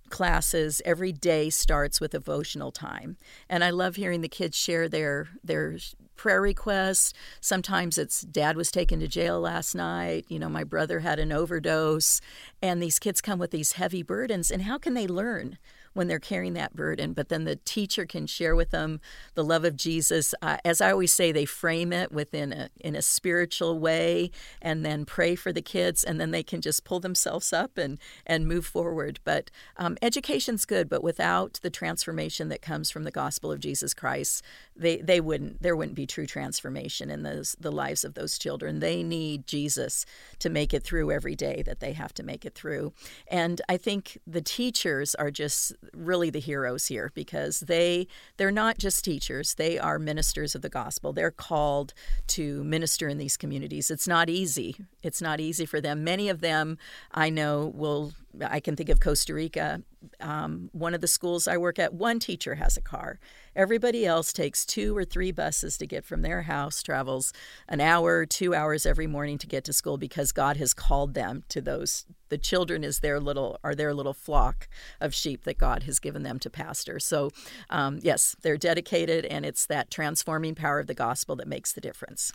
classes 0.08 0.82
every 0.84 1.12
day 1.12 1.48
starts 1.48 2.00
with 2.00 2.10
devotional 2.10 2.72
time. 2.72 3.16
And 3.48 3.62
i 3.64 3.70
love 3.70 3.96
hearing 3.96 4.20
the 4.20 4.28
kids 4.28 4.56
share 4.56 4.88
their 4.88 5.28
their 5.42 5.76
prayer 6.20 6.42
requests 6.42 7.14
sometimes 7.40 7.96
it's 7.96 8.20
dad 8.20 8.54
was 8.54 8.70
taken 8.70 9.00
to 9.00 9.08
jail 9.08 9.40
last 9.40 9.74
night 9.74 10.26
you 10.28 10.38
know 10.38 10.50
my 10.50 10.62
brother 10.62 11.00
had 11.00 11.18
an 11.18 11.32
overdose 11.32 12.20
and 12.60 12.82
these 12.82 12.98
kids 12.98 13.22
come 13.22 13.38
with 13.38 13.50
these 13.50 13.72
heavy 13.72 14.02
burdens 14.02 14.50
and 14.50 14.64
how 14.64 14.76
can 14.76 14.92
they 14.92 15.06
learn 15.06 15.56
when 15.92 16.06
they're 16.06 16.18
carrying 16.18 16.54
that 16.54 16.74
burden. 16.74 17.12
But 17.12 17.28
then 17.28 17.44
the 17.44 17.56
teacher 17.56 18.06
can 18.06 18.26
share 18.26 18.54
with 18.54 18.70
them 18.70 19.00
the 19.34 19.44
love 19.44 19.64
of 19.64 19.76
Jesus. 19.76 20.34
Uh, 20.40 20.58
as 20.64 20.80
I 20.80 20.92
always 20.92 21.12
say, 21.12 21.32
they 21.32 21.44
frame 21.44 21.92
it 21.92 22.12
within 22.12 22.52
a 22.52 22.70
in 22.80 22.94
a 22.94 23.02
spiritual 23.02 23.78
way, 23.78 24.30
and 24.62 24.84
then 24.84 25.04
pray 25.04 25.34
for 25.34 25.52
the 25.52 25.62
kids, 25.62 26.04
and 26.04 26.20
then 26.20 26.30
they 26.30 26.42
can 26.42 26.60
just 26.60 26.84
pull 26.84 27.00
themselves 27.00 27.52
up 27.52 27.76
and 27.76 27.98
and 28.26 28.46
move 28.46 28.66
forward. 28.66 29.20
But 29.24 29.50
um, 29.76 29.96
education's 30.02 30.64
good, 30.64 30.88
but 30.88 31.02
without 31.02 31.58
the 31.62 31.70
transformation 31.70 32.48
that 32.48 32.62
comes 32.62 32.90
from 32.90 33.04
the 33.04 33.10
gospel 33.10 33.50
of 33.50 33.60
Jesus 33.60 33.94
Christ, 33.94 34.42
they 34.80 34.96
they 34.96 35.20
wouldn't 35.20 35.62
there 35.62 35.76
wouldn't 35.76 35.94
be 35.94 36.06
true 36.06 36.26
transformation 36.26 37.10
in 37.10 37.22
those 37.22 37.54
the 37.60 37.70
lives 37.70 38.04
of 38.04 38.14
those 38.14 38.38
children. 38.38 38.80
They 38.80 39.02
need 39.02 39.46
Jesus 39.46 40.06
to 40.38 40.48
make 40.48 40.72
it 40.72 40.82
through 40.82 41.12
every 41.12 41.36
day 41.36 41.62
that 41.66 41.80
they 41.80 41.92
have 41.92 42.14
to 42.14 42.22
make 42.22 42.44
it 42.44 42.54
through. 42.54 42.92
And 43.28 43.60
I 43.68 43.76
think 43.76 44.18
the 44.26 44.40
teachers 44.40 45.14
are 45.14 45.30
just 45.30 45.74
really 45.92 46.30
the 46.30 46.40
heroes 46.40 46.86
here 46.86 47.12
because 47.14 47.60
they 47.60 48.08
they're 48.38 48.50
not 48.50 48.78
just 48.78 49.04
teachers, 49.04 49.54
they 49.54 49.78
are 49.78 49.98
ministers 49.98 50.54
of 50.54 50.62
the 50.62 50.68
gospel. 50.68 51.12
They're 51.12 51.30
called 51.30 51.92
to 52.28 52.64
minister 52.64 53.08
in 53.08 53.18
these 53.18 53.36
communities. 53.36 53.90
It's 53.90 54.08
not 54.08 54.30
easy. 54.30 54.76
It's 55.02 55.20
not 55.20 55.40
easy 55.40 55.66
for 55.66 55.80
them. 55.80 56.02
Many 56.02 56.28
of 56.28 56.40
them 56.40 56.78
I 57.12 57.28
know 57.28 57.70
will 57.74 58.12
I 58.44 58.60
can 58.60 58.76
think 58.76 58.88
of 58.88 59.00
Costa 59.00 59.34
Rica. 59.34 59.82
Um, 60.20 60.70
one 60.72 60.94
of 60.94 61.00
the 61.00 61.08
schools 61.08 61.48
I 61.48 61.56
work 61.56 61.78
at, 61.78 61.92
one 61.92 62.18
teacher 62.18 62.54
has 62.54 62.76
a 62.76 62.80
car. 62.80 63.18
Everybody 63.56 64.06
else 64.06 64.32
takes 64.32 64.64
two 64.64 64.96
or 64.96 65.04
three 65.04 65.32
buses 65.32 65.76
to 65.78 65.86
get 65.86 66.04
from 66.04 66.22
their 66.22 66.42
house, 66.42 66.82
travels 66.82 67.32
an 67.68 67.80
hour, 67.80 68.24
two 68.24 68.54
hours 68.54 68.86
every 68.86 69.06
morning 69.06 69.36
to 69.38 69.46
get 69.46 69.64
to 69.64 69.72
school 69.72 69.98
because 69.98 70.32
God 70.32 70.56
has 70.58 70.72
called 70.72 71.14
them 71.14 71.42
to 71.48 71.60
those. 71.60 72.06
The 72.28 72.38
children 72.38 72.84
is 72.84 73.00
their 73.00 73.18
little 73.18 73.58
are 73.64 73.74
their 73.74 73.92
little 73.92 74.14
flock 74.14 74.68
of 75.00 75.14
sheep 75.14 75.44
that 75.44 75.58
God 75.58 75.82
has 75.82 75.98
given 75.98 76.22
them 76.22 76.38
to 76.38 76.50
pastor. 76.50 77.00
So, 77.00 77.30
um, 77.68 77.98
yes, 78.02 78.36
they're 78.42 78.56
dedicated, 78.56 79.24
and 79.26 79.44
it's 79.44 79.66
that 79.66 79.90
transforming 79.90 80.54
power 80.54 80.78
of 80.78 80.86
the 80.86 80.94
gospel 80.94 81.34
that 81.36 81.48
makes 81.48 81.72
the 81.72 81.80
difference. 81.80 82.32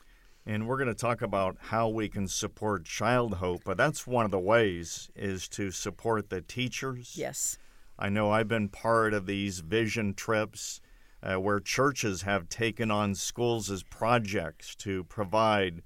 And 0.47 0.67
we're 0.67 0.77
going 0.77 0.87
to 0.89 0.93
talk 0.93 1.21
about 1.23 1.57
how 1.59 1.89
we 1.89 2.07
can 2.07 2.27
support 2.27 2.85
Child 2.85 3.35
Hope, 3.35 3.61
but 3.65 3.77
that's 3.77 4.05
one 4.05 4.25
of 4.25 4.31
the 4.31 4.39
ways 4.39 5.09
is 5.15 5.47
to 5.49 5.71
support 5.71 6.29
the 6.29 6.41
teachers. 6.41 7.15
Yes. 7.17 7.57
I 7.97 8.09
know 8.09 8.29
I've 8.29 8.47
been 8.47 8.69
part 8.69 9.13
of 9.13 9.25
these 9.25 9.61
vision 9.61 10.13
trips 10.13 10.81
uh, 11.23 11.35
where 11.39 11.59
churches 11.59 12.21
have 12.21 12.47
taken 12.47 12.91
on 12.91 13.15
schools 13.15 13.71
as 13.71 13.81
projects 13.81 14.75
to 14.75 15.03
provide, 15.05 15.81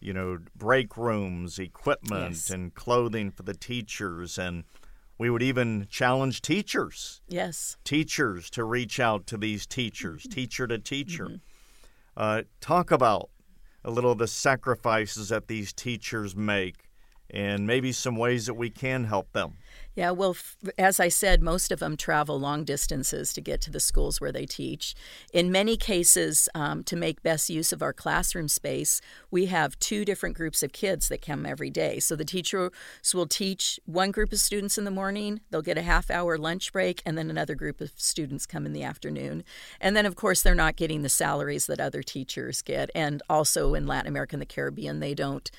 you 0.00 0.12
know, 0.12 0.38
break 0.56 0.96
rooms, 0.96 1.60
equipment, 1.60 2.30
Yes. 2.32 2.50
and 2.50 2.74
clothing 2.74 3.30
for 3.30 3.44
the 3.44 3.54
teachers. 3.54 4.38
And 4.38 4.64
we 5.18 5.30
would 5.30 5.42
even 5.42 5.86
challenge 5.88 6.42
teachers, 6.42 7.20
Yes. 7.28 7.76
teachers 7.84 8.50
to 8.50 8.64
reach 8.64 8.98
out 8.98 9.28
to 9.28 9.36
these 9.36 9.66
teachers, 9.66 10.24
teacher 10.30 10.66
to 10.66 10.78
teacher. 10.78 11.26
Mm-hmm. 11.26 11.36
Uh, 12.16 12.42
talk 12.60 12.90
about 12.90 13.30
a 13.84 13.90
little 13.90 14.12
of 14.12 14.18
the 14.18 14.26
sacrifices 14.26 15.30
that 15.30 15.48
these 15.48 15.72
teachers 15.72 16.36
make 16.36 16.88
and 17.30 17.66
maybe 17.66 17.92
some 17.92 18.16
ways 18.16 18.46
that 18.46 18.54
we 18.54 18.70
can 18.70 19.04
help 19.04 19.32
them. 19.32 19.54
Yeah, 19.96 20.12
well, 20.12 20.30
f- 20.30 20.56
as 20.78 21.00
I 21.00 21.08
said, 21.08 21.42
most 21.42 21.72
of 21.72 21.80
them 21.80 21.96
travel 21.96 22.38
long 22.38 22.64
distances 22.64 23.32
to 23.32 23.40
get 23.40 23.60
to 23.62 23.72
the 23.72 23.80
schools 23.80 24.20
where 24.20 24.30
they 24.30 24.46
teach. 24.46 24.94
In 25.32 25.50
many 25.50 25.76
cases, 25.76 26.48
um, 26.54 26.84
to 26.84 26.96
make 26.96 27.22
best 27.22 27.50
use 27.50 27.72
of 27.72 27.82
our 27.82 27.92
classroom 27.92 28.46
space, 28.46 29.00
we 29.32 29.46
have 29.46 29.78
two 29.80 30.04
different 30.04 30.36
groups 30.36 30.62
of 30.62 30.72
kids 30.72 31.08
that 31.08 31.22
come 31.22 31.44
every 31.44 31.70
day. 31.70 31.98
So 31.98 32.14
the 32.14 32.24
teachers 32.24 32.70
will 33.12 33.26
teach 33.26 33.80
one 33.84 34.12
group 34.12 34.32
of 34.32 34.38
students 34.38 34.78
in 34.78 34.84
the 34.84 34.90
morning, 34.92 35.40
they'll 35.50 35.60
get 35.60 35.78
a 35.78 35.82
half 35.82 36.08
hour 36.08 36.38
lunch 36.38 36.72
break, 36.72 37.02
and 37.04 37.18
then 37.18 37.28
another 37.28 37.56
group 37.56 37.80
of 37.80 37.90
students 37.96 38.46
come 38.46 38.66
in 38.66 38.72
the 38.72 38.84
afternoon. 38.84 39.42
And 39.80 39.96
then, 39.96 40.06
of 40.06 40.14
course, 40.14 40.40
they're 40.40 40.54
not 40.54 40.76
getting 40.76 41.02
the 41.02 41.08
salaries 41.08 41.66
that 41.66 41.80
other 41.80 42.02
teachers 42.02 42.62
get. 42.62 42.90
And 42.94 43.22
also 43.28 43.74
in 43.74 43.88
Latin 43.88 44.08
America 44.08 44.36
and 44.36 44.42
the 44.42 44.46
Caribbean, 44.46 45.00
they 45.00 45.14
don't 45.14 45.50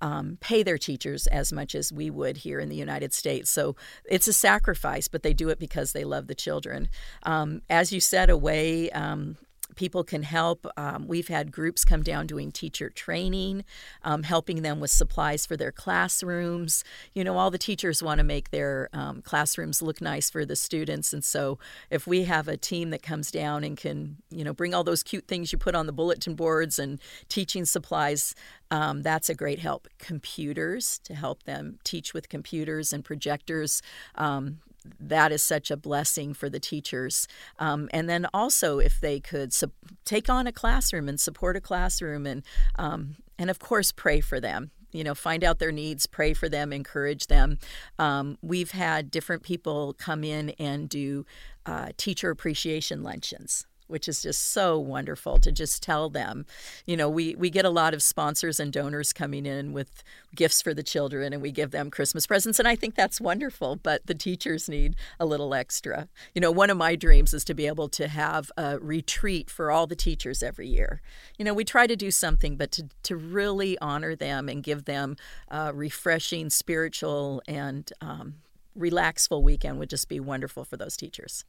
um, 0.00 0.38
pay 0.40 0.62
their 0.62 0.78
teachers 0.78 1.26
as 1.28 1.52
much 1.52 1.74
as 1.74 1.92
we 1.92 2.10
would 2.10 2.38
here 2.38 2.60
in 2.60 2.68
the 2.68 2.76
United 2.76 3.12
States. 3.12 3.50
So 3.50 3.76
it's 4.04 4.28
a 4.28 4.32
sacrifice, 4.32 5.08
but 5.08 5.22
they 5.22 5.34
do 5.34 5.48
it 5.48 5.58
because 5.58 5.92
they 5.92 6.04
love 6.04 6.26
the 6.26 6.34
children. 6.34 6.88
Um, 7.22 7.62
as 7.68 7.92
you 7.92 8.00
said, 8.00 8.30
a 8.30 8.36
way 8.36 8.90
um, 8.90 9.36
people 9.76 10.02
can 10.02 10.22
help. 10.22 10.66
Um, 10.76 11.06
we've 11.06 11.28
had 11.28 11.52
groups 11.52 11.84
come 11.84 12.02
down 12.02 12.26
doing 12.26 12.50
teacher 12.50 12.90
training, 12.90 13.64
um, 14.02 14.24
helping 14.24 14.62
them 14.62 14.80
with 14.80 14.90
supplies 14.90 15.46
for 15.46 15.56
their 15.56 15.72
classrooms. 15.72 16.82
You 17.14 17.24
know, 17.24 17.38
all 17.38 17.50
the 17.50 17.58
teachers 17.58 18.02
want 18.02 18.18
to 18.18 18.24
make 18.24 18.50
their 18.50 18.88
um, 18.92 19.22
classrooms 19.22 19.82
look 19.82 20.00
nice 20.00 20.30
for 20.30 20.44
the 20.44 20.56
students, 20.56 21.12
and 21.12 21.24
so 21.24 21.58
if 21.90 22.06
we 22.06 22.24
have 22.24 22.48
a 22.48 22.56
team 22.56 22.90
that 22.90 23.02
comes 23.02 23.30
down 23.30 23.62
and 23.64 23.76
can, 23.76 24.16
you 24.30 24.42
know, 24.44 24.52
bring 24.52 24.74
all 24.74 24.84
those 24.84 25.02
cute 25.02 25.28
things 25.28 25.52
you 25.52 25.58
put 25.58 25.74
on 25.74 25.86
the 25.86 25.92
bulletin 25.92 26.34
boards 26.34 26.78
and 26.78 27.00
teaching 27.28 27.64
supplies, 27.64 28.34
um, 28.70 29.02
that's 29.02 29.28
a 29.28 29.34
great 29.34 29.60
help. 29.60 29.88
Computers 29.98 30.98
to 31.04 31.14
help 31.14 31.44
them 31.44 31.78
teach 31.84 32.12
with 32.14 32.28
computers 32.28 32.92
and 32.92 33.04
projectors. 33.04 33.82
That 35.00 35.32
is 35.32 35.42
such 35.42 35.70
a 35.70 35.76
blessing 35.76 36.34
for 36.34 36.48
the 36.48 36.60
teachers. 36.60 37.26
Um, 37.58 37.88
and 37.92 38.08
then 38.08 38.26
also, 38.32 38.78
if 38.78 39.00
they 39.00 39.20
could 39.20 39.52
su- 39.52 39.72
take 40.04 40.28
on 40.28 40.46
a 40.46 40.52
classroom 40.52 41.08
and 41.08 41.18
support 41.20 41.56
a 41.56 41.60
classroom, 41.60 42.26
and 42.26 42.42
um, 42.76 43.16
and 43.38 43.50
of 43.50 43.58
course, 43.58 43.92
pray 43.92 44.20
for 44.20 44.40
them. 44.40 44.70
You 44.92 45.04
know, 45.04 45.14
find 45.14 45.44
out 45.44 45.58
their 45.58 45.72
needs, 45.72 46.06
pray 46.06 46.32
for 46.32 46.48
them, 46.48 46.72
encourage 46.72 47.26
them. 47.26 47.58
Um, 47.98 48.38
we've 48.40 48.70
had 48.70 49.10
different 49.10 49.42
people 49.42 49.94
come 49.98 50.24
in 50.24 50.50
and 50.58 50.88
do 50.88 51.26
uh, 51.66 51.90
teacher 51.96 52.30
appreciation 52.30 53.02
luncheons 53.02 53.66
which 53.88 54.08
is 54.08 54.22
just 54.22 54.50
so 54.50 54.78
wonderful 54.78 55.38
to 55.38 55.52
just 55.52 55.82
tell 55.82 56.08
them. 56.08 56.46
You 56.86 56.96
know, 56.96 57.08
we, 57.08 57.34
we 57.34 57.50
get 57.50 57.64
a 57.64 57.70
lot 57.70 57.94
of 57.94 58.02
sponsors 58.02 58.60
and 58.60 58.72
donors 58.72 59.12
coming 59.12 59.46
in 59.46 59.72
with 59.72 60.02
gifts 60.34 60.60
for 60.62 60.74
the 60.74 60.82
children 60.82 61.32
and 61.32 61.42
we 61.42 61.50
give 61.50 61.70
them 61.70 61.90
Christmas 61.90 62.26
presents. 62.26 62.58
And 62.58 62.68
I 62.68 62.76
think 62.76 62.94
that's 62.94 63.20
wonderful, 63.20 63.76
but 63.76 64.06
the 64.06 64.14
teachers 64.14 64.68
need 64.68 64.96
a 65.18 65.26
little 65.26 65.54
extra. 65.54 66.08
You 66.34 66.40
know, 66.40 66.50
one 66.50 66.70
of 66.70 66.76
my 66.76 66.96
dreams 66.96 67.32
is 67.32 67.44
to 67.44 67.54
be 67.54 67.66
able 67.66 67.88
to 67.90 68.08
have 68.08 68.50
a 68.56 68.78
retreat 68.78 69.50
for 69.50 69.70
all 69.70 69.86
the 69.86 69.96
teachers 69.96 70.42
every 70.42 70.68
year. 70.68 71.00
You 71.38 71.44
know, 71.44 71.54
we 71.54 71.64
try 71.64 71.86
to 71.86 71.96
do 71.96 72.10
something, 72.10 72.56
but 72.56 72.72
to, 72.72 72.88
to 73.04 73.16
really 73.16 73.78
honor 73.78 74.14
them 74.14 74.48
and 74.48 74.62
give 74.62 74.84
them 74.84 75.16
a 75.48 75.72
refreshing 75.72 76.50
spiritual 76.50 77.42
and 77.46 77.92
um, 78.00 78.36
relaxful 78.76 79.42
weekend 79.42 79.78
would 79.78 79.90
just 79.90 80.08
be 80.08 80.20
wonderful 80.20 80.64
for 80.64 80.76
those 80.76 80.96
teachers. 80.96 81.44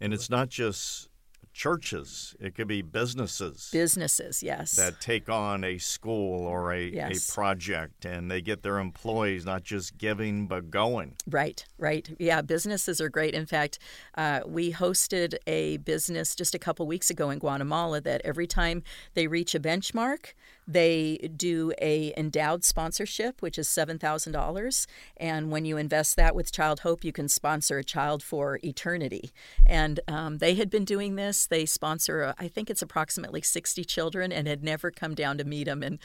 And 0.00 0.14
it's 0.14 0.30
not 0.30 0.48
just 0.48 1.09
churches, 1.52 2.34
it 2.40 2.54
could 2.54 2.68
be 2.68 2.82
businesses 2.82 3.68
Businesses, 3.72 4.42
yes. 4.42 4.72
that 4.76 5.00
take 5.00 5.28
on 5.28 5.64
a 5.64 5.78
school 5.78 6.46
or 6.46 6.72
a, 6.72 6.90
Yes. 6.90 7.28
a 7.28 7.32
project 7.32 8.04
and 8.04 8.30
they 8.30 8.40
get 8.40 8.62
their 8.62 8.78
employees 8.78 9.44
not 9.44 9.62
just 9.62 9.98
giving 9.98 10.46
but 10.46 10.70
going. 10.70 11.16
Right, 11.28 11.64
right. 11.78 12.08
Yeah, 12.18 12.40
businesses 12.42 13.00
are 13.00 13.08
great. 13.08 13.34
In 13.34 13.46
fact, 13.46 13.78
uh, 14.16 14.40
we 14.46 14.72
hosted 14.72 15.34
a 15.46 15.78
business 15.78 16.34
just 16.34 16.54
a 16.54 16.58
couple 16.58 16.86
weeks 16.86 17.10
ago 17.10 17.30
in 17.30 17.38
Guatemala 17.38 18.00
that 18.00 18.20
every 18.24 18.46
time 18.46 18.82
they 19.14 19.26
reach 19.26 19.54
a 19.54 19.60
benchmark, 19.60 20.32
they 20.68 21.30
do 21.36 21.72
a 21.82 22.14
endowed 22.16 22.64
sponsorship, 22.64 23.42
which 23.42 23.58
is 23.58 23.68
seven 23.68 23.98
thousand 23.98 24.32
dollars. 24.34 24.86
And 25.16 25.50
when 25.50 25.64
you 25.64 25.76
invest 25.76 26.14
that 26.16 26.32
with 26.36 26.52
Child 26.52 26.80
Hope, 26.80 27.02
you 27.02 27.12
can 27.12 27.28
sponsor 27.28 27.78
a 27.78 27.84
child 27.84 28.22
for 28.22 28.60
eternity. 28.62 29.32
And 29.66 29.98
um, 30.06 30.38
they 30.38 30.54
had 30.54 30.70
been 30.70 30.84
doing 30.84 31.16
this. 31.16 31.29
They 31.46 31.66
sponsor, 31.66 32.22
uh, 32.22 32.34
I 32.38 32.48
think 32.48 32.70
it's 32.70 32.82
approximately 32.82 33.42
sixty 33.42 33.84
children, 33.84 34.32
and 34.32 34.46
had 34.46 34.62
never 34.62 34.90
come 34.90 35.14
down 35.14 35.38
to 35.38 35.44
meet 35.44 35.64
them. 35.64 35.82
And 35.82 35.98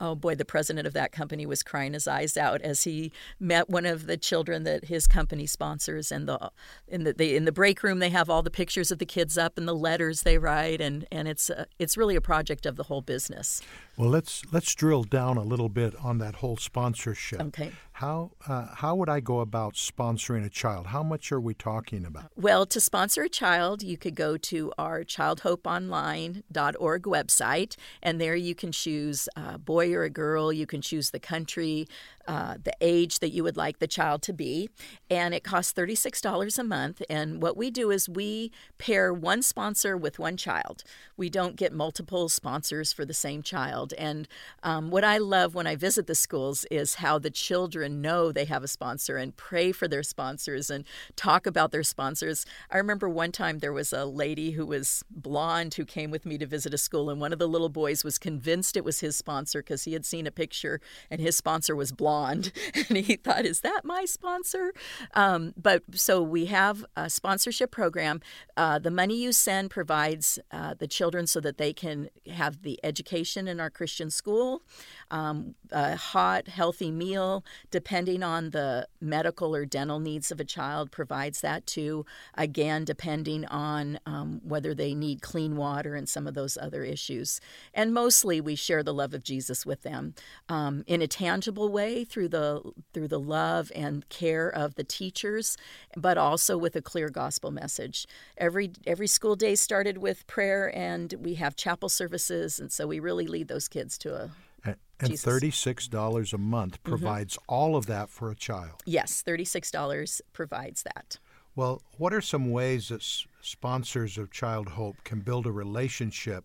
oh 0.00 0.14
boy, 0.14 0.34
the 0.34 0.44
president 0.44 0.86
of 0.86 0.92
that 0.94 1.12
company 1.12 1.46
was 1.46 1.62
crying 1.62 1.92
his 1.92 2.06
eyes 2.06 2.36
out 2.36 2.60
as 2.62 2.84
he 2.84 3.12
met 3.38 3.68
one 3.68 3.86
of 3.86 4.06
the 4.06 4.16
children 4.16 4.64
that 4.64 4.86
his 4.86 5.06
company 5.06 5.46
sponsors. 5.46 6.12
And 6.12 6.28
the 6.28 6.50
in 6.88 7.04
the 7.04 7.12
they, 7.12 7.34
in 7.34 7.44
the 7.44 7.52
break 7.52 7.82
room, 7.82 7.98
they 7.98 8.10
have 8.10 8.28
all 8.28 8.42
the 8.42 8.50
pictures 8.50 8.90
of 8.90 8.98
the 8.98 9.06
kids 9.06 9.38
up 9.38 9.58
and 9.58 9.66
the 9.66 9.74
letters 9.74 10.22
they 10.22 10.38
write, 10.38 10.80
and 10.80 11.06
and 11.10 11.28
it's 11.28 11.50
uh, 11.50 11.64
it's 11.78 11.96
really 11.96 12.16
a 12.16 12.20
project 12.20 12.66
of 12.66 12.76
the 12.76 12.84
whole 12.84 13.02
business. 13.02 13.62
Well, 13.96 14.08
let's 14.08 14.42
let's 14.50 14.74
drill 14.74 15.04
down 15.04 15.36
a 15.36 15.42
little 15.42 15.68
bit 15.68 15.94
on 16.02 16.18
that 16.18 16.36
whole 16.36 16.56
sponsorship. 16.56 17.40
Okay. 17.40 17.72
How 17.92 18.32
uh, 18.48 18.68
how 18.76 18.94
would 18.96 19.10
I 19.10 19.20
go 19.20 19.40
about 19.40 19.74
sponsoring 19.74 20.44
a 20.44 20.48
child? 20.48 20.88
How 20.88 21.02
much 21.02 21.30
are 21.30 21.40
we 21.40 21.52
talking 21.54 22.06
about? 22.06 22.30
Well, 22.34 22.64
to 22.66 22.80
sponsor 22.80 23.22
a 23.22 23.28
child, 23.28 23.82
you 23.82 23.98
could 23.98 24.14
go 24.14 24.36
to 24.38 24.72
our 24.78 25.04
childhopeonline.org 25.04 27.02
website, 27.02 27.76
and 28.02 28.20
there 28.20 28.34
you 28.34 28.54
can 28.54 28.72
choose 28.72 29.28
a 29.36 29.58
boy 29.58 29.91
or 29.94 30.04
a 30.04 30.10
girl. 30.10 30.52
You 30.52 30.66
can 30.66 30.80
choose 30.80 31.10
the 31.10 31.20
country 31.20 31.88
uh, 32.28 32.56
the 32.62 32.74
age 32.80 33.18
that 33.18 33.30
you 33.30 33.42
would 33.42 33.56
like 33.56 33.78
the 33.78 33.86
child 33.86 34.22
to 34.22 34.32
be, 34.32 34.68
and 35.10 35.34
it 35.34 35.44
costs 35.44 35.72
$36 35.72 36.58
a 36.58 36.64
month. 36.64 37.02
And 37.10 37.42
what 37.42 37.56
we 37.56 37.70
do 37.70 37.90
is 37.90 38.08
we 38.08 38.52
pair 38.78 39.12
one 39.12 39.42
sponsor 39.42 39.96
with 39.96 40.18
one 40.18 40.36
child. 40.36 40.84
We 41.16 41.28
don't 41.28 41.56
get 41.56 41.72
multiple 41.72 42.28
sponsors 42.28 42.92
for 42.92 43.04
the 43.04 43.14
same 43.14 43.42
child. 43.42 43.92
And 43.98 44.28
um, 44.62 44.90
what 44.90 45.04
I 45.04 45.18
love 45.18 45.54
when 45.54 45.66
I 45.66 45.76
visit 45.76 46.06
the 46.06 46.14
schools 46.14 46.64
is 46.70 46.96
how 46.96 47.18
the 47.18 47.30
children 47.30 48.00
know 48.00 48.30
they 48.30 48.44
have 48.44 48.62
a 48.62 48.68
sponsor 48.68 49.16
and 49.16 49.36
pray 49.36 49.72
for 49.72 49.88
their 49.88 50.02
sponsors 50.02 50.70
and 50.70 50.84
talk 51.16 51.46
about 51.46 51.72
their 51.72 51.82
sponsors. 51.82 52.46
I 52.70 52.78
remember 52.78 53.08
one 53.08 53.32
time 53.32 53.58
there 53.58 53.72
was 53.72 53.92
a 53.92 54.04
lady 54.04 54.52
who 54.52 54.66
was 54.66 55.04
blonde 55.10 55.74
who 55.74 55.84
came 55.84 56.10
with 56.10 56.24
me 56.24 56.38
to 56.38 56.46
visit 56.46 56.74
a 56.74 56.78
school, 56.78 57.10
and 57.10 57.20
one 57.20 57.32
of 57.32 57.38
the 57.38 57.48
little 57.48 57.68
boys 57.68 58.04
was 58.04 58.18
convinced 58.18 58.76
it 58.76 58.84
was 58.84 59.00
his 59.00 59.16
sponsor 59.16 59.62
because 59.62 59.84
he 59.84 59.92
had 59.92 60.06
seen 60.06 60.26
a 60.26 60.30
picture 60.30 60.80
and 61.10 61.20
his 61.20 61.36
sponsor 61.36 61.74
was 61.74 61.92
blonde 61.92 62.11
blonde. 62.12 62.52
And 62.88 62.98
he 62.98 63.16
thought, 63.16 63.44
is 63.46 63.60
that 63.60 63.84
my 63.84 64.04
sponsor? 64.04 64.72
Um, 65.14 65.54
but 65.56 65.82
so 65.94 66.20
we 66.20 66.46
have 66.46 66.84
a 66.96 67.08
sponsorship 67.08 67.70
program. 67.70 68.20
Uh, 68.56 68.78
the 68.78 68.90
money 68.90 69.14
you 69.14 69.32
send 69.32 69.70
provides 69.70 70.38
uh, 70.50 70.74
the 70.74 70.86
children 70.86 71.26
so 71.26 71.40
that 71.40 71.58
they 71.58 71.72
can 71.72 72.10
have 72.30 72.62
the 72.62 72.78
education 72.82 73.46
in 73.46 73.60
our 73.60 73.70
Christian 73.70 74.10
school, 74.10 74.62
um, 75.10 75.54
a 75.70 75.96
hot, 75.96 76.48
healthy 76.48 76.90
meal, 76.90 77.44
depending 77.70 78.22
on 78.22 78.50
the 78.50 78.88
medical 79.00 79.54
or 79.54 79.64
dental 79.64 80.00
needs 80.00 80.30
of 80.30 80.40
a 80.40 80.44
child, 80.44 80.90
provides 80.90 81.40
that 81.40 81.66
too. 81.66 82.04
Again, 82.34 82.84
depending 82.84 83.46
on 83.46 83.98
um, 84.06 84.40
whether 84.42 84.74
they 84.74 84.94
need 84.94 85.22
clean 85.22 85.56
water 85.56 85.94
and 85.94 86.08
some 86.08 86.26
of 86.26 86.34
those 86.34 86.58
other 86.58 86.82
issues. 86.82 87.40
And 87.72 87.94
mostly 87.94 88.40
we 88.40 88.56
share 88.56 88.82
the 88.82 88.94
love 88.94 89.14
of 89.14 89.22
Jesus 89.22 89.64
with 89.64 89.82
them 89.82 90.14
um, 90.48 90.84
in 90.86 91.00
a 91.00 91.06
tangible 91.06 91.68
way 91.68 92.01
through 92.04 92.28
the 92.28 92.62
through 92.92 93.08
the 93.08 93.20
love 93.20 93.70
and 93.74 94.08
care 94.08 94.48
of 94.48 94.74
the 94.74 94.84
teachers, 94.84 95.56
but 95.96 96.18
also 96.18 96.56
with 96.56 96.76
a 96.76 96.82
clear 96.82 97.08
gospel 97.08 97.50
message. 97.50 98.06
Every 98.36 98.72
every 98.86 99.06
school 99.06 99.36
day 99.36 99.54
started 99.54 99.98
with 99.98 100.26
prayer, 100.26 100.74
and 100.76 101.14
we 101.20 101.34
have 101.34 101.56
chapel 101.56 101.88
services, 101.88 102.58
and 102.58 102.72
so 102.72 102.86
we 102.86 103.00
really 103.00 103.26
lead 103.26 103.48
those 103.48 103.68
kids 103.68 103.98
to 103.98 104.14
a 104.14 104.30
and, 104.64 104.76
and 105.00 105.12
$36 105.12 106.32
a 106.32 106.38
month 106.38 106.74
mm-hmm. 106.74 106.88
provides 106.88 107.34
mm-hmm. 107.34 107.54
all 107.54 107.76
of 107.76 107.86
that 107.86 108.08
for 108.08 108.30
a 108.30 108.36
child. 108.36 108.82
Yes, 108.84 109.22
$36 109.26 110.20
provides 110.32 110.84
that. 110.84 111.18
Well, 111.54 111.82
what 111.98 112.14
are 112.14 112.20
some 112.20 112.50
ways 112.50 112.88
that 112.88 113.02
sponsors 113.42 114.16
of 114.16 114.30
Child 114.30 114.70
Hope 114.70 114.96
can 115.04 115.20
build 115.20 115.46
a 115.46 115.52
relationship 115.52 116.44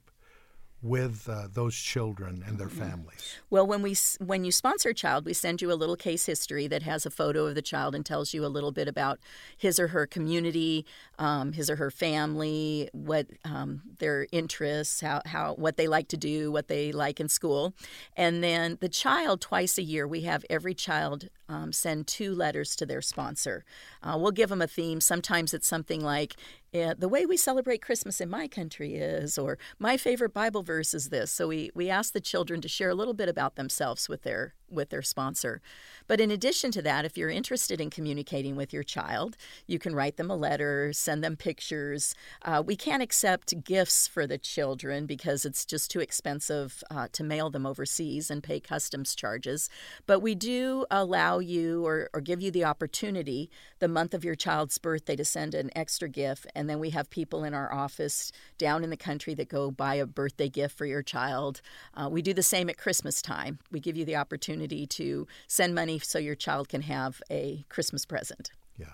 with 0.81 1.27
uh, 1.27 1.47
those 1.51 1.75
children 1.75 2.43
and 2.45 2.57
their 2.57 2.67
mm-hmm. 2.67 2.79
families? 2.79 3.39
Well, 3.49 3.65
when 3.65 3.81
we 3.81 3.95
when 4.19 4.45
you 4.45 4.51
sponsor 4.51 4.89
a 4.89 4.93
child, 4.93 5.25
we 5.25 5.33
send 5.33 5.61
you 5.61 5.71
a 5.71 5.75
little 5.75 5.95
case 5.95 6.25
history 6.25 6.67
that 6.67 6.83
has 6.83 7.05
a 7.05 7.09
photo 7.09 7.47
of 7.47 7.55
the 7.55 7.61
child 7.61 7.95
and 7.95 8.05
tells 8.05 8.33
you 8.33 8.45
a 8.45 8.47
little 8.47 8.71
bit 8.71 8.87
about 8.87 9.19
his 9.57 9.79
or 9.79 9.89
her 9.89 10.05
community, 10.05 10.85
um, 11.17 11.53
his 11.53 11.69
or 11.69 11.77
her 11.77 11.91
family, 11.91 12.89
what 12.93 13.27
um, 13.43 13.81
their 13.99 14.27
interests, 14.31 15.01
how, 15.01 15.21
how 15.25 15.53
what 15.55 15.77
they 15.77 15.87
like 15.87 16.07
to 16.09 16.17
do, 16.17 16.51
what 16.51 16.67
they 16.67 16.91
like 16.91 17.19
in 17.19 17.29
school, 17.29 17.73
and 18.15 18.43
then 18.43 18.77
the 18.79 18.89
child 18.89 19.41
twice 19.41 19.77
a 19.77 19.83
year 19.83 20.07
we 20.07 20.21
have 20.21 20.45
every 20.49 20.73
child 20.73 21.29
um, 21.49 21.71
send 21.71 22.07
two 22.07 22.35
letters 22.35 22.75
to 22.75 22.85
their 22.85 23.01
sponsor. 23.01 23.63
Uh, 24.03 24.17
we'll 24.19 24.31
give 24.31 24.49
them 24.49 24.61
a 24.61 24.67
theme. 24.67 24.99
Sometimes 24.99 25.53
it's 25.53 25.67
something 25.67 26.01
like 26.01 26.35
uh, 26.81 26.95
the 26.97 27.09
way 27.09 27.25
we 27.25 27.37
celebrate 27.37 27.81
Christmas 27.81 28.21
in 28.21 28.29
my 28.29 28.47
country 28.47 28.95
is, 28.95 29.37
or 29.37 29.57
my 29.79 29.97
favorite 29.97 30.33
Bible 30.33 30.63
verse 30.63 30.93
is 30.93 31.09
this. 31.09 31.31
So 31.31 31.47
we, 31.47 31.71
we 31.73 31.89
ask 31.89 32.13
the 32.13 32.21
children 32.21 32.61
to 32.61 32.67
share 32.67 32.89
a 32.89 32.95
little 32.95 33.13
bit 33.13 33.29
about 33.29 33.55
themselves 33.55 34.09
with 34.09 34.23
their 34.23 34.53
with 34.69 34.89
their 34.89 35.01
sponsor. 35.01 35.61
But 36.07 36.19
in 36.19 36.31
addition 36.31 36.71
to 36.71 36.81
that, 36.83 37.05
if 37.05 37.17
you're 37.17 37.29
interested 37.29 37.81
in 37.81 37.89
communicating 37.89 38.55
with 38.55 38.73
your 38.73 38.83
child, 38.83 39.35
you 39.65 39.77
can 39.79 39.95
write 39.95 40.17
them 40.17 40.31
a 40.31 40.35
letter, 40.35 40.93
send 40.93 41.23
them 41.23 41.35
pictures. 41.35 42.15
Uh, 42.41 42.63
we 42.65 42.75
can't 42.75 43.03
accept 43.03 43.63
gifts 43.63 44.07
for 44.07 44.25
the 44.25 44.37
children 44.37 45.05
because 45.05 45.45
it's 45.45 45.65
just 45.65 45.91
too 45.91 45.99
expensive 45.99 46.83
uh, 46.89 47.07
to 47.11 47.23
mail 47.23 47.49
them 47.49 47.65
overseas 47.65 48.31
and 48.31 48.43
pay 48.43 48.59
customs 48.59 49.15
charges. 49.15 49.69
But 50.05 50.19
we 50.19 50.35
do 50.35 50.85
allow 50.89 51.39
you 51.39 51.85
or, 51.85 52.09
or 52.13 52.21
give 52.21 52.41
you 52.41 52.51
the 52.51 52.65
opportunity 52.65 53.49
the 53.79 53.87
month 53.87 54.13
of 54.13 54.23
your 54.23 54.35
child's 54.35 54.77
birthday 54.77 55.15
to 55.15 55.25
send 55.25 55.53
an 55.53 55.69
extra 55.75 56.09
gift. 56.09 56.47
And 56.55 56.69
then 56.69 56.79
we 56.79 56.91
have 56.91 57.09
people 57.09 57.43
in 57.43 57.53
our 57.53 57.73
office 57.73 58.31
down 58.57 58.83
in 58.83 58.89
the 58.89 58.97
country 58.97 59.33
that 59.35 59.49
go 59.49 59.71
buy 59.71 59.95
a 59.95 60.05
birthday 60.05 60.49
gift 60.49 60.77
for 60.77 60.85
your 60.85 61.03
child. 61.03 61.61
Uh, 61.93 62.09
we 62.09 62.21
do 62.21 62.33
the 62.33 62.43
same 62.43 62.69
at 62.69 62.77
Christmas 62.77 63.21
time. 63.21 63.59
We 63.71 63.79
give 63.79 63.97
you 63.97 64.05
the 64.05 64.15
opportunity 64.15 64.56
opportunity 64.57 64.87
to 64.87 65.27
send 65.47 65.75
money 65.75 65.99
so 65.99 66.19
your 66.19 66.35
child 66.35 66.69
can 66.69 66.81
have 66.81 67.21
a 67.29 67.65
Christmas 67.69 68.05
present. 68.05 68.51
Yeah. 68.77 68.93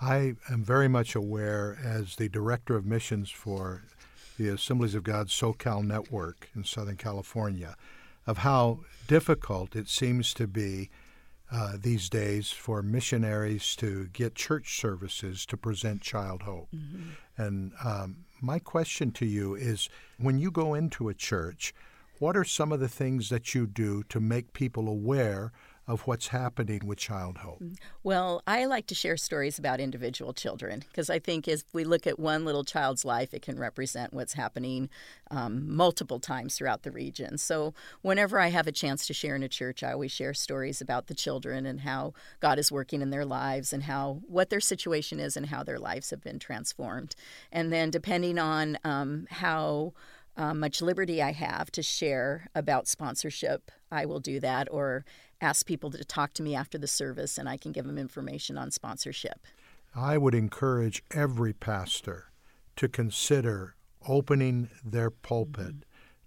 I 0.00 0.34
am 0.50 0.64
very 0.64 0.88
much 0.88 1.14
aware 1.14 1.78
as 1.82 2.16
the 2.16 2.28
director 2.28 2.76
of 2.76 2.84
missions 2.84 3.30
for 3.30 3.82
the 4.38 4.48
Assemblies 4.48 4.94
of 4.94 5.02
God 5.02 5.28
SoCal 5.28 5.84
Network 5.84 6.50
in 6.54 6.64
Southern 6.64 6.96
California 6.96 7.76
of 8.26 8.38
how 8.38 8.80
difficult 9.06 9.76
it 9.76 9.88
seems 9.88 10.34
to 10.34 10.46
be 10.46 10.90
uh, 11.52 11.74
these 11.80 12.08
days 12.08 12.50
for 12.50 12.82
missionaries 12.82 13.76
to 13.76 14.08
get 14.12 14.34
church 14.34 14.80
services 14.80 15.46
to 15.46 15.56
present 15.56 16.02
child 16.02 16.42
hope. 16.42 16.68
Mm-hmm. 16.74 17.42
And 17.42 17.72
um, 17.84 18.16
my 18.40 18.58
question 18.58 19.12
to 19.12 19.24
you 19.24 19.54
is 19.54 19.88
when 20.18 20.38
you 20.38 20.50
go 20.50 20.74
into 20.74 21.08
a 21.08 21.14
church, 21.14 21.72
what 22.18 22.36
are 22.36 22.44
some 22.44 22.72
of 22.72 22.80
the 22.80 22.88
things 22.88 23.28
that 23.28 23.54
you 23.54 23.66
do 23.66 24.02
to 24.04 24.20
make 24.20 24.52
people 24.52 24.88
aware 24.88 25.52
of 25.88 26.00
what's 26.00 26.28
happening 26.28 26.80
with 26.84 26.98
Child 26.98 27.38
Hope? 27.38 27.60
Mm, 27.62 27.76
well, 28.02 28.42
I 28.46 28.64
like 28.64 28.86
to 28.88 28.94
share 28.94 29.16
stories 29.16 29.58
about 29.58 29.78
individual 29.78 30.32
children 30.32 30.80
because 30.88 31.08
I 31.08 31.20
think 31.20 31.46
if 31.46 31.62
we 31.72 31.84
look 31.84 32.06
at 32.06 32.18
one 32.18 32.44
little 32.44 32.64
child's 32.64 33.04
life, 33.04 33.32
it 33.32 33.42
can 33.42 33.58
represent 33.58 34.12
what's 34.12 34.32
happening 34.32 34.88
um, 35.30 35.76
multiple 35.76 36.18
times 36.18 36.56
throughout 36.56 36.82
the 36.82 36.90
region. 36.90 37.38
So, 37.38 37.72
whenever 38.02 38.40
I 38.40 38.48
have 38.48 38.66
a 38.66 38.72
chance 38.72 39.06
to 39.06 39.14
share 39.14 39.36
in 39.36 39.44
a 39.44 39.48
church, 39.48 39.84
I 39.84 39.92
always 39.92 40.10
share 40.10 40.34
stories 40.34 40.80
about 40.80 41.06
the 41.06 41.14
children 41.14 41.66
and 41.66 41.82
how 41.82 42.14
God 42.40 42.58
is 42.58 42.72
working 42.72 43.00
in 43.00 43.10
their 43.10 43.24
lives 43.24 43.72
and 43.72 43.84
how 43.84 44.22
what 44.26 44.50
their 44.50 44.60
situation 44.60 45.20
is 45.20 45.36
and 45.36 45.46
how 45.46 45.62
their 45.62 45.78
lives 45.78 46.10
have 46.10 46.22
been 46.22 46.40
transformed. 46.40 47.14
And 47.52 47.72
then, 47.72 47.90
depending 47.90 48.40
on 48.40 48.76
um, 48.82 49.28
how 49.30 49.92
uh, 50.36 50.54
much 50.54 50.82
liberty 50.82 51.22
I 51.22 51.32
have 51.32 51.70
to 51.72 51.82
share 51.82 52.48
about 52.54 52.88
sponsorship, 52.88 53.70
I 53.90 54.06
will 54.06 54.20
do 54.20 54.40
that 54.40 54.68
or 54.70 55.04
ask 55.40 55.66
people 55.66 55.90
to 55.90 56.04
talk 56.04 56.32
to 56.34 56.42
me 56.42 56.54
after 56.54 56.78
the 56.78 56.86
service 56.86 57.38
and 57.38 57.48
I 57.48 57.56
can 57.56 57.72
give 57.72 57.86
them 57.86 57.98
information 57.98 58.58
on 58.58 58.70
sponsorship. 58.70 59.46
I 59.94 60.18
would 60.18 60.34
encourage 60.34 61.02
every 61.10 61.52
pastor 61.52 62.30
to 62.76 62.88
consider 62.88 63.76
opening 64.06 64.68
their 64.84 65.10
pulpit 65.10 65.66
mm-hmm. 65.66 65.80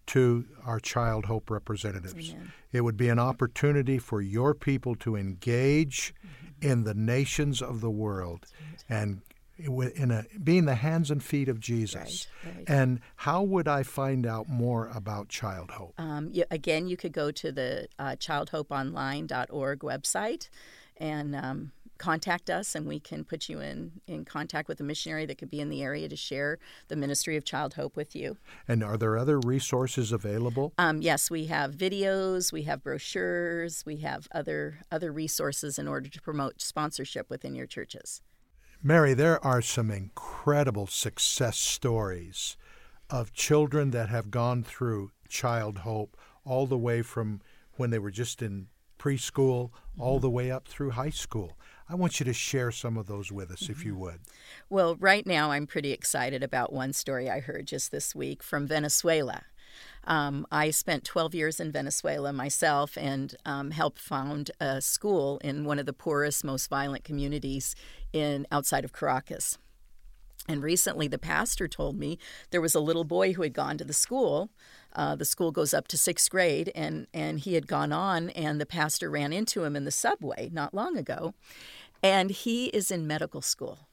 to 0.07 0.45
our 0.65 0.79
Child 0.79 1.25
Hope 1.25 1.49
representatives. 1.49 2.31
Amen. 2.31 2.51
It 2.71 2.81
would 2.81 2.97
be 2.97 3.09
an 3.09 3.19
opportunity 3.19 3.99
for 3.99 4.21
your 4.21 4.53
people 4.53 4.95
to 4.95 5.15
engage 5.15 6.13
mm-hmm. 6.15 6.71
in 6.71 6.83
the 6.83 6.95
nations 6.95 7.61
of 7.61 7.81
the 7.81 7.91
world 7.91 8.45
and 8.89 9.21
in 9.59 10.11
a 10.11 10.25
being 10.43 10.65
the 10.65 10.75
hands 10.75 11.11
and 11.11 11.23
feet 11.23 11.49
of 11.49 11.59
Jesus. 11.59 12.27
Right, 12.43 12.55
right. 12.55 12.69
And 12.69 13.01
how 13.17 13.43
would 13.43 13.67
I 13.67 13.83
find 13.83 14.25
out 14.25 14.49
more 14.49 14.89
about 14.93 15.29
Child 15.29 15.71
Hope? 15.71 15.93
Um, 15.97 16.29
you, 16.31 16.45
again, 16.49 16.87
you 16.87 16.97
could 16.97 17.13
go 17.13 17.31
to 17.31 17.51
the 17.51 17.87
uh, 17.97 18.15
childhopeonline.org 18.17 19.79
website 19.79 20.49
and 20.97 21.35
um, 21.35 21.71
contact 21.97 22.49
us, 22.49 22.73
and 22.73 22.87
we 22.87 22.99
can 22.99 23.23
put 23.23 23.49
you 23.49 23.59
in 23.59 24.01
in 24.07 24.25
contact 24.25 24.67
with 24.67 24.79
a 24.79 24.83
missionary 24.83 25.25
that 25.27 25.37
could 25.37 25.51
be 25.51 25.59
in 25.59 25.69
the 25.69 25.83
area 25.83 26.09
to 26.09 26.15
share 26.15 26.57
the 26.87 26.95
ministry 26.95 27.37
of 27.37 27.43
Child 27.43 27.75
Hope 27.75 27.95
with 27.95 28.15
you. 28.15 28.37
And 28.67 28.83
are 28.83 28.97
there 28.97 29.17
other 29.17 29.39
resources 29.39 30.11
available? 30.11 30.73
Um, 30.77 31.01
yes, 31.01 31.29
we 31.29 31.45
have 31.47 31.75
videos, 31.75 32.51
we 32.51 32.63
have 32.63 32.83
brochures, 32.83 33.85
we 33.85 33.97
have 33.97 34.27
other 34.31 34.79
other 34.91 35.11
resources 35.11 35.77
in 35.77 35.87
order 35.87 36.09
to 36.09 36.21
promote 36.21 36.61
sponsorship 36.61 37.29
within 37.29 37.53
your 37.53 37.67
churches. 37.67 38.21
Mary, 38.81 39.13
there 39.13 39.43
are 39.45 39.61
some 39.61 39.91
incredible 39.91 40.87
success 40.87 41.57
stories 41.57 42.55
of 43.09 43.33
children 43.33 43.91
that 43.91 44.07
have 44.07 44.31
gone 44.31 44.63
through 44.63 45.11
Child 45.27 45.79
Hope 45.79 46.15
all 46.45 46.65
the 46.65 46.77
way 46.77 47.01
from 47.01 47.41
when 47.75 47.89
they 47.89 47.99
were 47.99 48.09
just 48.09 48.41
in 48.41 48.67
preschool 48.97 49.71
all 49.97 50.15
mm-hmm. 50.15 50.21
the 50.21 50.29
way 50.29 50.49
up 50.49 50.65
through 50.65 50.91
high 50.91 51.09
school. 51.09 51.57
I 51.89 51.95
want 51.95 52.21
you 52.21 52.23
to 52.25 52.33
share 52.33 52.71
some 52.71 52.95
of 52.95 53.07
those 53.07 53.33
with 53.33 53.51
us, 53.51 53.67
if 53.67 53.83
you 53.83 53.91
mm-hmm. 53.91 54.01
would. 54.01 54.19
Well, 54.69 54.95
right 54.95 55.27
now, 55.27 55.51
I'm 55.51 55.67
pretty 55.67 55.91
excited 55.91 56.41
about 56.41 56.71
one 56.71 56.93
story 56.93 57.29
I 57.29 57.41
heard 57.41 57.67
just 57.67 57.91
this 57.91 58.15
week 58.15 58.41
from 58.41 58.65
Venezuela. 58.65 59.43
Um, 60.05 60.47
I 60.51 60.71
spent 60.71 61.03
12 61.03 61.35
years 61.35 61.59
in 61.59 61.71
Venezuela 61.71 62.31
myself 62.33 62.97
and 62.97 63.35
um, 63.45 63.71
helped 63.71 63.99
found 63.99 64.51
a 64.59 64.81
school 64.81 65.39
in 65.43 65.65
one 65.65 65.79
of 65.79 65.85
the 65.85 65.93
poorest, 65.93 66.43
most 66.43 66.69
violent 66.69 67.03
communities 67.03 67.75
in 68.13 68.47
outside 68.51 68.85
of 68.85 68.93
Caracas. 68.93 69.57
And 70.47 70.63
recently, 70.63 71.07
the 71.07 71.19
pastor 71.19 71.67
told 71.67 71.97
me 71.97 72.17
there 72.49 72.61
was 72.61 72.73
a 72.73 72.79
little 72.79 73.03
boy 73.03 73.33
who 73.33 73.43
had 73.43 73.53
gone 73.53 73.77
to 73.77 73.83
the 73.83 73.93
school. 73.93 74.49
Uh, 74.93 75.15
the 75.15 75.25
school 75.25 75.51
goes 75.51 75.75
up 75.75 75.87
to 75.89 75.97
sixth 75.97 76.29
grade, 76.31 76.71
and, 76.73 77.05
and 77.13 77.39
he 77.39 77.53
had 77.53 77.67
gone 77.67 77.91
on, 77.91 78.31
and 78.31 78.59
the 78.59 78.65
pastor 78.65 79.11
ran 79.11 79.31
into 79.31 79.63
him 79.63 79.75
in 79.75 79.85
the 79.85 79.91
subway 79.91 80.49
not 80.51 80.73
long 80.73 80.97
ago. 80.97 81.35
And 82.01 82.31
he 82.31 82.67
is 82.67 82.89
in 82.89 83.05
medical 83.05 83.41
school. 83.41 83.87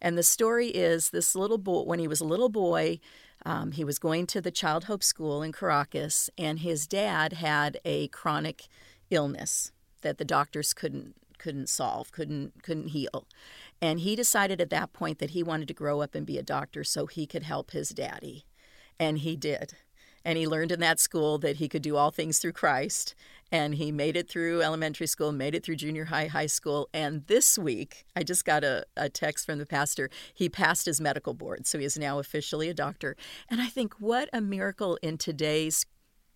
And 0.00 0.16
the 0.16 0.22
story 0.22 0.68
is 0.68 1.10
this 1.10 1.34
little 1.34 1.58
boy, 1.58 1.82
when 1.82 1.98
he 1.98 2.08
was 2.08 2.20
a 2.20 2.26
little 2.26 2.48
boy, 2.48 3.00
um, 3.44 3.72
he 3.72 3.84
was 3.84 3.98
going 3.98 4.26
to 4.28 4.40
the 4.40 4.50
Child 4.50 4.84
Hope 4.84 5.02
School 5.02 5.42
in 5.42 5.52
Caracas, 5.52 6.30
and 6.38 6.60
his 6.60 6.86
dad 6.86 7.34
had 7.34 7.78
a 7.84 8.08
chronic 8.08 8.68
illness 9.10 9.72
that 10.00 10.16
the 10.16 10.24
doctors 10.24 10.72
couldn't 10.72 11.14
couldn't 11.38 11.68
solve, 11.68 12.12
couldn't 12.12 12.62
couldn't 12.62 12.88
heal. 12.88 13.26
And 13.80 14.00
he 14.00 14.16
decided 14.16 14.60
at 14.60 14.70
that 14.70 14.92
point 14.92 15.18
that 15.18 15.30
he 15.30 15.42
wanted 15.42 15.68
to 15.68 15.74
grow 15.74 16.00
up 16.00 16.14
and 16.14 16.26
be 16.26 16.38
a 16.38 16.42
doctor 16.42 16.84
so 16.84 17.06
he 17.06 17.26
could 17.26 17.42
help 17.42 17.72
his 17.72 17.90
daddy. 17.90 18.44
And 18.98 19.18
he 19.18 19.36
did. 19.36 19.74
And 20.24 20.38
he 20.38 20.46
learned 20.46 20.72
in 20.72 20.80
that 20.80 21.00
school 21.00 21.36
that 21.38 21.56
he 21.56 21.68
could 21.68 21.82
do 21.82 21.96
all 21.96 22.10
things 22.10 22.38
through 22.38 22.52
Christ. 22.52 23.14
And 23.52 23.74
he 23.74 23.92
made 23.92 24.16
it 24.16 24.28
through 24.28 24.62
elementary 24.62 25.06
school, 25.06 25.32
made 25.32 25.54
it 25.54 25.62
through 25.62 25.76
junior 25.76 26.06
high, 26.06 26.28
high 26.28 26.46
school. 26.46 26.88
And 26.94 27.26
this 27.26 27.58
week, 27.58 28.06
I 28.16 28.22
just 28.22 28.44
got 28.44 28.64
a, 28.64 28.86
a 28.96 29.10
text 29.10 29.44
from 29.44 29.58
the 29.58 29.66
pastor. 29.66 30.08
He 30.32 30.48
passed 30.48 30.86
his 30.86 31.00
medical 31.00 31.34
board. 31.34 31.66
So 31.66 31.78
he 31.78 31.84
is 31.84 31.98
now 31.98 32.18
officially 32.18 32.70
a 32.70 32.74
doctor. 32.74 33.16
And 33.50 33.60
I 33.60 33.66
think 33.66 33.94
what 34.00 34.30
a 34.32 34.40
miracle 34.40 34.98
in 35.02 35.18
today's 35.18 35.84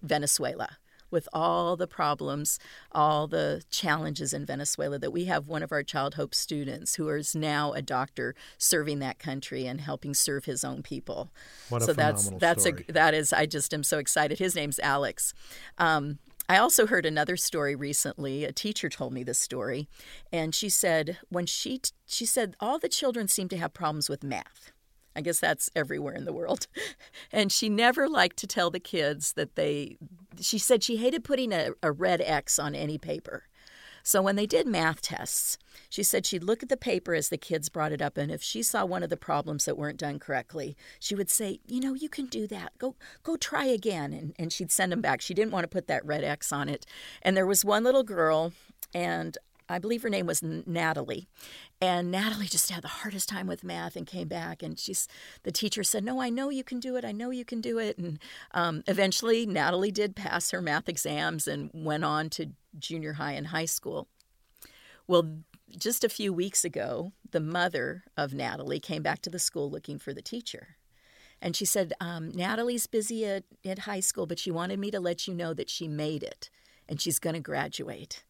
Venezuela 0.03 0.77
with 1.11 1.29
all 1.33 1.77
the 1.77 1.87
problems, 1.87 2.59
all 2.93 3.27
the 3.27 3.63
challenges 3.71 4.33
in 4.33 4.47
Venezuela, 4.47 4.99
that 4.99 5.13
we 5.13 5.25
have 5.27 5.49
one 5.49 5.63
of 5.63 5.73
our 5.73 5.83
Child 5.83 6.15
Hope 6.15 6.35
students 6.35 6.97
who 6.97 7.09
is 7.11 7.35
now 7.35 7.73
a 7.73 7.83
doctor 7.83 8.35
serving 8.59 8.99
that 9.01 9.19
country 9.19 9.67
and 9.67 9.81
helping 9.81 10.15
serve 10.15 10.45
his 10.45 10.65
own 10.65 10.83
people. 10.83 11.31
What 11.69 11.83
so 11.83 11.93
a 11.93 11.95
that's 11.95 12.31
that's 12.31 12.63
story. 12.63 12.85
a 12.89 12.93
that 12.93 13.15
is 13.15 13.33
I 13.33 13.47
just 13.47 13.73
am 13.75 13.83
so 13.83 13.99
excited. 13.99 14.39
His 14.39 14.55
name's 14.55 14.79
Alex. 14.79 15.35
Um, 15.79 16.19
I 16.49 16.57
also 16.57 16.87
heard 16.87 17.05
another 17.05 17.37
story 17.37 17.75
recently. 17.75 18.45
A 18.45 18.53
teacher 18.53 18.89
told 18.89 19.13
me 19.13 19.23
this 19.23 19.39
story, 19.39 19.87
and 20.33 20.55
she 20.55 20.71
said 20.71 21.19
when 21.29 21.45
she 21.45 21.81
she 22.07 22.25
said 22.25 22.57
all 22.59 22.79
the 22.79 22.89
children 22.89 23.29
seem 23.29 23.49
to 23.51 23.59
have 23.59 23.75
problems 23.75 24.09
with 24.09 24.25
math. 24.25 24.73
I 25.19 25.21
guess 25.21 25.41
that's 25.41 25.69
everywhere 25.75 26.15
in 26.15 26.25
the 26.25 26.33
world. 26.33 26.67
And 27.33 27.53
she 27.53 27.69
never 27.69 28.09
liked 28.09 28.37
to 28.39 28.47
tell 28.47 28.71
the 28.71 28.81
kids 28.81 29.33
that 29.35 29.55
they, 29.55 29.99
she 30.41 30.59
said 30.59 30.83
she 30.83 30.97
hated 30.97 31.25
putting 31.25 31.53
a, 31.53 31.73
a 31.83 31.93
red 31.93 32.21
X 32.21 32.59
on 32.59 32.75
any 32.75 32.97
paper. 32.97 33.45
So 34.03 34.23
when 34.23 34.37
they 34.37 34.47
did 34.47 34.67
math 34.67 35.03
tests, 35.03 35.59
she 35.91 36.03
said 36.03 36.25
she'd 36.25 36.43
look 36.43 36.63
at 36.63 36.69
the 36.69 36.77
paper 36.77 37.15
as 37.15 37.29
the 37.29 37.37
kids 37.37 37.69
brought 37.69 37.93
it 37.93 38.01
up, 38.01 38.17
and 38.17 38.33
if 38.33 38.43
she 38.43 38.63
saw 38.63 38.85
one 38.85 39.03
of 39.03 39.11
the 39.11 39.17
problems 39.17 39.67
that 39.67 39.77
weren't 39.77 39.99
done 39.99 40.19
correctly, 40.19 40.77
she 40.99 41.15
would 41.15 41.29
say, 41.29 41.61
"You 41.67 41.81
know, 41.81 41.93
you 41.93 42.09
can 42.09 42.25
do 42.27 42.47
that. 42.47 42.73
Go, 42.79 42.97
go 43.23 43.37
try 43.37 43.67
again." 43.67 44.15
And 44.15 44.35
and 44.39 44.51
she'd 44.51 44.73
send 44.73 44.93
them 44.93 45.03
back. 45.03 45.21
She 45.21 45.35
didn't 45.35 45.53
want 45.53 45.65
to 45.65 45.69
put 45.69 45.89
that 45.89 46.07
red 46.07 46.25
X 46.25 46.53
on 46.53 46.71
it. 46.71 46.87
And 47.21 47.37
there 47.37 47.47
was 47.47 47.67
one 47.67 47.85
little 47.85 48.03
girl, 48.03 48.53
and 48.95 49.37
I 49.69 49.79
believe 49.79 50.03
her 50.03 50.09
name 50.09 50.27
was 50.27 50.43
Natalie. 50.43 51.29
And 51.81 52.11
Natalie 52.13 52.47
just 52.47 52.71
had 52.71 52.83
the 52.83 52.89
hardest 52.89 53.29
time 53.29 53.47
with 53.47 53.65
math 53.65 53.97
and 53.97 54.07
came 54.07 54.29
back. 54.29 54.63
And 54.63 54.79
she's 54.79 55.09
the 55.43 55.53
teacher 55.53 55.83
said, 55.83 56.05
"No, 56.05 56.21
I 56.21 56.31
know 56.31 56.51
you 56.51 56.65
can 56.65 56.81
do 56.81 56.97
it. 56.97 57.05
I 57.05 57.13
know 57.13 57.31
you 57.31 57.45
can 57.45 57.61
do 57.61 57.79
it." 57.79 57.99
And 57.99 58.19
um, 58.53 58.83
eventually, 58.87 59.47
Natalie 59.47 59.93
did 59.93 60.17
pass 60.17 60.51
her 60.51 60.63
math 60.63 60.89
exams 60.89 61.47
and 61.47 61.71
went 61.73 62.05
on 62.05 62.31
to 62.31 62.51
junior 62.79 63.15
high 63.15 63.33
and 63.33 63.49
high 63.49 63.67
school. 63.67 64.09
Well, 65.07 65.39
just 65.77 66.05
a 66.05 66.09
few 66.09 66.33
weeks 66.33 66.65
ago, 66.65 67.13
the 67.31 67.41
mother 67.41 68.05
of 68.17 68.35
Natalie 68.35 68.81
came 68.81 69.03
back 69.03 69.23
to 69.23 69.31
the 69.31 69.39
school 69.39 69.71
looking 69.71 69.99
for 69.99 70.13
the 70.13 70.23
teacher. 70.23 70.77
And 71.41 71.55
she 71.55 71.65
said, 71.65 71.93
um, 72.01 72.31
Natalie's 72.31 72.87
busy 72.87 73.25
at, 73.25 73.45
at 73.65 73.81
high 73.81 74.01
school, 74.01 74.27
but 74.27 74.39
she 74.41 74.51
wanted 74.51 74.79
me 74.79 74.91
to 74.91 74.99
let 74.99 75.29
you 75.29 75.35
know 75.35 75.55
that 75.55 75.71
she 75.71 75.87
made 75.87 76.23
it 76.23 76.51
and 76.89 77.01
she's 77.01 77.19
going 77.19 77.35
to 77.35 77.41
graduate 77.41 78.25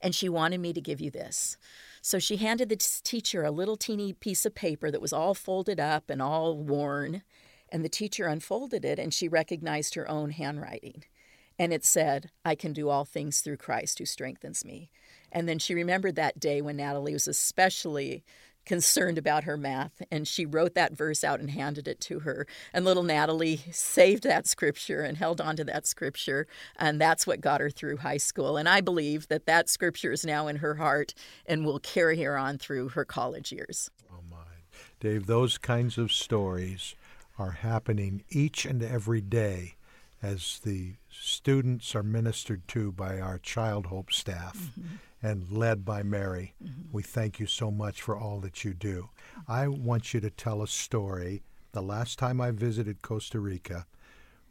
and 0.00 0.14
she 0.14 0.28
wanted 0.28 0.60
me 0.60 0.72
to 0.72 0.80
give 0.80 1.00
you 1.00 1.10
this. 1.10 1.56
So 2.02 2.18
she 2.18 2.36
handed 2.36 2.68
the 2.68 2.76
teacher 2.76 3.44
a 3.44 3.50
little 3.50 3.76
teeny 3.76 4.12
piece 4.12 4.44
of 4.44 4.54
paper 4.54 4.90
that 4.90 5.00
was 5.00 5.12
all 5.12 5.34
folded 5.34 5.80
up 5.80 6.10
and 6.10 6.20
all 6.20 6.58
worn. 6.58 7.22
And 7.70 7.84
the 7.84 7.88
teacher 7.88 8.26
unfolded 8.26 8.84
it 8.84 8.98
and 8.98 9.12
she 9.12 9.26
recognized 9.26 9.94
her 9.94 10.08
own 10.08 10.30
handwriting. 10.30 11.04
And 11.58 11.72
it 11.72 11.84
said, 11.84 12.30
I 12.44 12.54
can 12.56 12.72
do 12.72 12.88
all 12.88 13.04
things 13.04 13.40
through 13.40 13.56
Christ 13.56 13.98
who 13.98 14.04
strengthens 14.04 14.64
me. 14.64 14.90
And 15.32 15.48
then 15.48 15.58
she 15.58 15.74
remembered 15.74 16.16
that 16.16 16.38
day 16.38 16.60
when 16.60 16.76
Natalie 16.76 17.12
was 17.12 17.28
especially 17.28 18.24
concerned 18.64 19.18
about 19.18 19.44
her 19.44 19.56
math, 19.56 20.02
and 20.10 20.26
she 20.26 20.46
wrote 20.46 20.74
that 20.74 20.96
verse 20.96 21.24
out 21.24 21.40
and 21.40 21.50
handed 21.50 21.88
it 21.88 22.00
to 22.00 22.20
her. 22.20 22.46
And 22.72 22.84
little 22.84 23.02
Natalie 23.02 23.60
saved 23.70 24.24
that 24.24 24.46
scripture 24.46 25.02
and 25.02 25.16
held 25.16 25.40
on 25.40 25.56
to 25.56 25.64
that 25.64 25.86
scripture, 25.86 26.46
and 26.76 27.00
that's 27.00 27.26
what 27.26 27.40
got 27.40 27.60
her 27.60 27.70
through 27.70 27.98
high 27.98 28.16
school. 28.16 28.56
And 28.56 28.68
I 28.68 28.80
believe 28.80 29.28
that 29.28 29.46
that 29.46 29.68
scripture 29.68 30.12
is 30.12 30.24
now 30.24 30.46
in 30.46 30.56
her 30.56 30.76
heart 30.76 31.14
and 31.46 31.64
will 31.64 31.80
carry 31.80 32.22
her 32.22 32.36
on 32.36 32.58
through 32.58 32.90
her 32.90 33.04
college 33.04 33.52
years. 33.52 33.90
Oh, 34.12 34.20
my. 34.30 34.36
Dave, 35.00 35.26
those 35.26 35.58
kinds 35.58 35.98
of 35.98 36.12
stories 36.12 36.94
are 37.38 37.52
happening 37.52 38.24
each 38.30 38.64
and 38.64 38.82
every 38.82 39.20
day 39.20 39.74
as 40.22 40.60
the 40.64 40.94
students 41.10 41.94
are 41.94 42.02
ministered 42.02 42.66
to 42.68 42.90
by 42.92 43.20
our 43.20 43.38
Child 43.38 43.86
Hope 43.86 44.12
staff. 44.12 44.56
Mm-hmm 44.56 44.96
and 45.24 45.50
led 45.50 45.86
by 45.86 46.02
Mary. 46.02 46.54
Mm-hmm. 46.62 46.82
We 46.92 47.02
thank 47.02 47.40
you 47.40 47.46
so 47.46 47.70
much 47.70 48.02
for 48.02 48.14
all 48.14 48.40
that 48.40 48.62
you 48.62 48.74
do. 48.74 49.08
I 49.48 49.68
want 49.68 50.12
you 50.12 50.20
to 50.20 50.28
tell 50.28 50.62
a 50.62 50.68
story. 50.68 51.42
The 51.72 51.80
last 51.80 52.18
time 52.18 52.42
I 52.42 52.50
visited 52.50 53.00
Costa 53.00 53.40
Rica, 53.40 53.86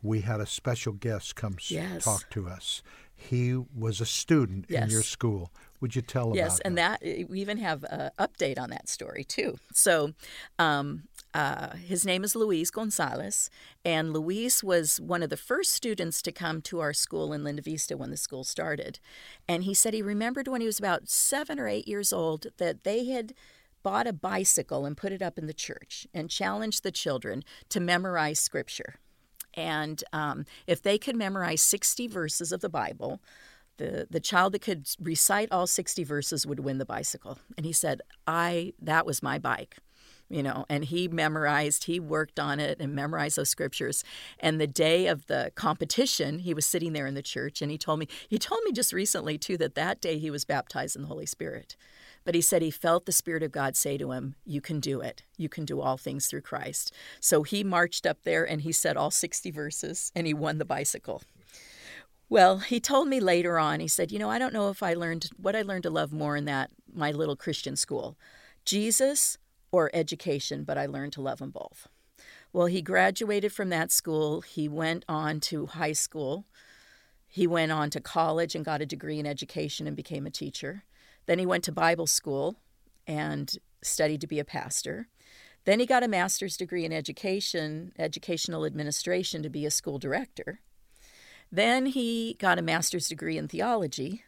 we 0.01 0.21
had 0.21 0.41
a 0.41 0.47
special 0.47 0.93
guest 0.93 1.35
come 1.35 1.57
yes. 1.67 2.03
talk 2.03 2.27
to 2.31 2.47
us. 2.47 2.81
He 3.15 3.55
was 3.55 4.01
a 4.01 4.05
student 4.05 4.65
yes. 4.67 4.83
in 4.83 4.89
your 4.89 5.03
school. 5.03 5.51
Would 5.79 5.95
you 5.95 6.01
tell 6.01 6.33
yes, 6.33 6.33
about 6.33 6.43
Yes, 6.43 6.59
and 6.65 6.77
that 6.79 7.29
we 7.29 7.39
even 7.39 7.59
have 7.59 7.85
an 7.89 8.09
update 8.17 8.59
on 8.59 8.71
that 8.71 8.89
story 8.89 9.23
too. 9.23 9.59
So, 9.73 10.13
um, 10.57 11.03
uh, 11.33 11.75
his 11.75 12.05
name 12.05 12.23
is 12.23 12.35
Luis 12.35 12.69
Gonzalez, 12.69 13.49
and 13.83 14.13
Luis 14.13 14.63
was 14.63 14.99
one 14.99 15.23
of 15.23 15.29
the 15.29 15.37
first 15.37 15.71
students 15.73 16.21
to 16.21 16.31
come 16.31 16.61
to 16.63 16.79
our 16.79 16.93
school 16.93 17.33
in 17.33 17.43
Linda 17.43 17.61
Vista 17.61 17.97
when 17.97 18.11
the 18.11 18.17
school 18.17 18.43
started. 18.43 18.99
And 19.47 19.63
he 19.63 19.73
said 19.73 19.93
he 19.93 20.01
remembered 20.01 20.47
when 20.47 20.61
he 20.61 20.67
was 20.67 20.79
about 20.79 21.09
seven 21.09 21.59
or 21.59 21.67
eight 21.67 21.87
years 21.87 22.13
old 22.13 22.47
that 22.57 22.83
they 22.83 23.05
had 23.05 23.33
bought 23.81 24.07
a 24.07 24.13
bicycle 24.13 24.85
and 24.85 24.95
put 24.95 25.11
it 25.11 25.21
up 25.21 25.37
in 25.37 25.47
the 25.47 25.53
church 25.53 26.07
and 26.13 26.29
challenged 26.29 26.83
the 26.83 26.91
children 26.91 27.43
to 27.69 27.79
memorize 27.79 28.39
scripture. 28.39 28.95
And 29.55 30.03
um, 30.13 30.45
if 30.67 30.81
they 30.81 30.97
could 30.97 31.15
memorize 31.15 31.61
60 31.61 32.07
verses 32.07 32.51
of 32.51 32.61
the 32.61 32.69
Bible, 32.69 33.19
the 33.77 34.07
the 34.09 34.19
child 34.19 34.53
that 34.53 34.61
could 34.61 34.87
recite 34.99 35.51
all 35.51 35.65
60 35.65 36.03
verses 36.03 36.45
would 36.45 36.59
win 36.59 36.77
the 36.77 36.85
bicycle 36.85 37.39
and 37.57 37.65
he 37.65 37.73
said 37.73 38.01
i 38.27 38.71
that 38.79 39.03
was 39.03 39.23
my 39.23 39.39
bike 39.39 39.77
you 40.33 40.41
know 40.43 40.65
and 40.67 40.85
he 40.85 41.07
memorized 41.07 41.83
he 41.83 41.99
worked 41.99 42.39
on 42.39 42.59
it 42.59 42.79
and 42.79 42.95
memorized 42.95 43.37
those 43.37 43.49
scriptures. 43.49 44.03
And 44.39 44.59
the 44.59 44.67
day 44.67 45.07
of 45.07 45.27
the 45.27 45.51
competition 45.55 46.39
he 46.39 46.53
was 46.53 46.65
sitting 46.65 46.93
there 46.93 47.05
in 47.05 47.13
the 47.13 47.21
church 47.21 47.61
and 47.61 47.71
he 47.71 47.77
told 47.77 47.99
me 47.99 48.07
he 48.27 48.39
told 48.39 48.61
me 48.65 48.71
just 48.71 48.91
recently 48.93 49.37
too 49.37 49.57
that 49.57 49.75
that 49.75 50.01
day 50.01 50.17
he 50.17 50.31
was 50.31 50.45
baptized 50.45 50.95
in 50.95 51.03
the 51.03 51.07
holy 51.07 51.27
spirit. 51.27 51.75
But 52.25 52.35
he 52.35 52.41
said 52.41 52.61
he 52.61 52.71
felt 52.71 53.05
the 53.05 53.11
spirit 53.11 53.43
of 53.43 53.51
god 53.51 53.75
say 53.75 53.97
to 53.97 54.11
him 54.11 54.35
you 54.45 54.59
can 54.59 54.79
do 54.79 55.01
it. 55.01 55.23
You 55.37 55.49
can 55.49 55.65
do 55.65 55.81
all 55.81 55.97
things 55.97 56.27
through 56.27 56.41
christ. 56.41 56.91
So 57.19 57.43
he 57.43 57.63
marched 57.63 58.07
up 58.07 58.23
there 58.23 58.43
and 58.43 58.61
he 58.61 58.71
said 58.71 58.97
all 58.97 59.11
60 59.11 59.51
verses 59.51 60.11
and 60.15 60.25
he 60.25 60.33
won 60.33 60.57
the 60.57 60.65
bicycle. 60.65 61.21
Well, 62.29 62.59
he 62.59 62.79
told 62.79 63.09
me 63.09 63.19
later 63.19 63.59
on, 63.59 63.79
he 63.79 63.87
said, 63.87 64.11
You 64.11 64.17
know, 64.17 64.29
I 64.31 64.39
don't 64.39 64.53
know 64.53 64.69
if 64.69 64.81
I 64.81 64.95
learned 64.95 65.29
what 65.37 65.55
I 65.55 65.61
learned 65.61 65.83
to 65.83 65.91
love 65.91 66.11
more 66.11 66.35
in 66.35 66.45
that, 66.45 66.71
my 66.91 67.11
little 67.11 67.35
Christian 67.35 67.75
school. 67.75 68.17
Jesus 68.65 69.37
or 69.73 69.89
education, 69.91 70.63
but 70.63 70.77
I 70.77 70.85
learned 70.85 71.13
to 71.13 71.21
love 71.21 71.39
them 71.39 71.49
both. 71.49 71.87
Well, 72.53 72.67
he 72.67 72.83
graduated 72.83 73.51
from 73.51 73.69
that 73.69 73.91
school. 73.91 74.41
He 74.41 74.69
went 74.69 75.03
on 75.09 75.39
to 75.41 75.65
high 75.65 75.93
school. 75.93 76.45
He 77.27 77.47
went 77.47 77.71
on 77.71 77.89
to 77.89 77.99
college 77.99 78.53
and 78.53 78.63
got 78.63 78.83
a 78.83 78.85
degree 78.85 79.17
in 79.17 79.25
education 79.25 79.87
and 79.87 79.95
became 79.95 80.27
a 80.27 80.31
teacher. 80.31 80.83
Then 81.25 81.39
he 81.39 81.47
went 81.47 81.63
to 81.63 81.71
Bible 81.71 82.05
school 82.05 82.57
and 83.07 83.51
studied 83.81 84.21
to 84.21 84.27
be 84.27 84.37
a 84.37 84.45
pastor. 84.45 85.07
Then 85.65 85.79
he 85.79 85.87
got 85.87 86.03
a 86.03 86.07
master's 86.07 86.55
degree 86.55 86.85
in 86.85 86.93
education, 86.93 87.93
educational 87.97 88.65
administration 88.65 89.41
to 89.41 89.49
be 89.49 89.65
a 89.65 89.71
school 89.71 89.97
director. 89.97 90.59
Then 91.51 91.87
he 91.87 92.35
got 92.37 92.59
a 92.59 92.63
master's 92.63 93.07
degree 93.07 93.39
in 93.39 93.47
theology. 93.47 94.23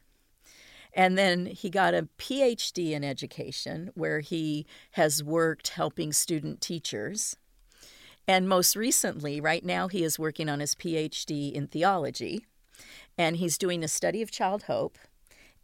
And 0.96 1.18
then 1.18 1.46
he 1.48 1.70
got 1.70 1.94
a 1.94 2.08
PhD 2.18 2.92
in 2.92 3.04
education, 3.04 3.92
where 3.96 4.22
he 4.22 4.66
has 4.92 5.22
worked 5.22 5.70
helping 5.70 6.14
student 6.14 6.62
teachers. 6.62 7.36
And 8.28 8.48
most 8.48 8.76
recently, 8.76 9.42
right 9.42 9.64
now, 9.64 9.90
he 9.90 10.04
is 10.04 10.18
working 10.18 10.48
on 10.48 10.62
his 10.62 10.74
PhD 10.74 11.52
in 11.52 11.68
theology. 11.68 12.46
And 13.18 13.36
he's 13.36 13.58
doing 13.58 13.84
a 13.84 13.90
study 13.90 14.22
of 14.22 14.32
child 14.32 14.64
hope. 14.64 14.98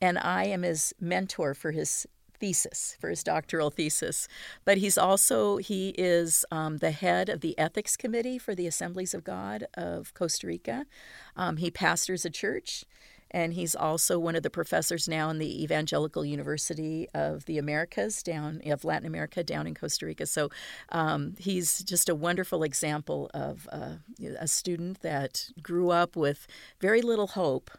And 0.02 0.18
I 0.20 0.46
am 0.46 0.64
his 0.64 0.94
mentor 1.00 1.54
for 1.54 1.72
his 1.72 2.06
thesis 2.42 2.98
for 3.00 3.12
his 3.12 3.24
doctoral 3.24 3.70
thesis 3.70 4.28
but 4.66 4.80
he's 4.80 4.98
also 4.98 5.58
he 5.58 5.90
is 5.90 6.44
um, 6.50 6.80
the 6.80 6.90
head 6.90 7.30
of 7.30 7.42
the 7.42 7.56
ethics 7.58 7.96
committee 7.96 8.40
for 8.40 8.56
the 8.56 8.66
assemblies 8.66 9.14
of 9.14 9.24
god 9.24 9.68
of 9.76 10.12
costa 10.16 10.48
rica 10.48 10.88
um, 11.36 11.58
he 11.58 11.70
pastors 11.70 12.26
a 12.26 12.32
church 12.32 12.84
and 13.32 13.54
he's 13.54 13.76
also 13.76 14.20
one 14.20 14.36
of 14.36 14.44
the 14.44 14.50
professors 14.50 15.08
now 15.08 15.30
in 15.30 15.40
the 15.40 15.64
Evangelical 15.64 16.24
University 16.24 17.08
of 17.14 17.46
the 17.46 17.58
Americas 17.58 18.22
down 18.22 18.62
of 18.66 18.84
Latin 18.84 19.08
America 19.08 19.44
down 19.44 19.68
in 19.68 19.74
Costa 19.74 20.06
Rica. 20.06 20.26
So 20.26 20.50
um, 20.90 21.36
he's 21.40 21.80
just 21.80 22.10
a 22.10 22.16
wonderful 22.16 22.64
example 22.64 23.30
of 23.34 23.68
uh, 23.72 23.96
a 24.40 24.48
student 24.48 25.02
that 25.02 25.50
grew 25.62 25.90
up 25.90 26.16
with 26.16 26.48
very 26.80 27.02
little 27.02 27.28
hope 27.28 27.72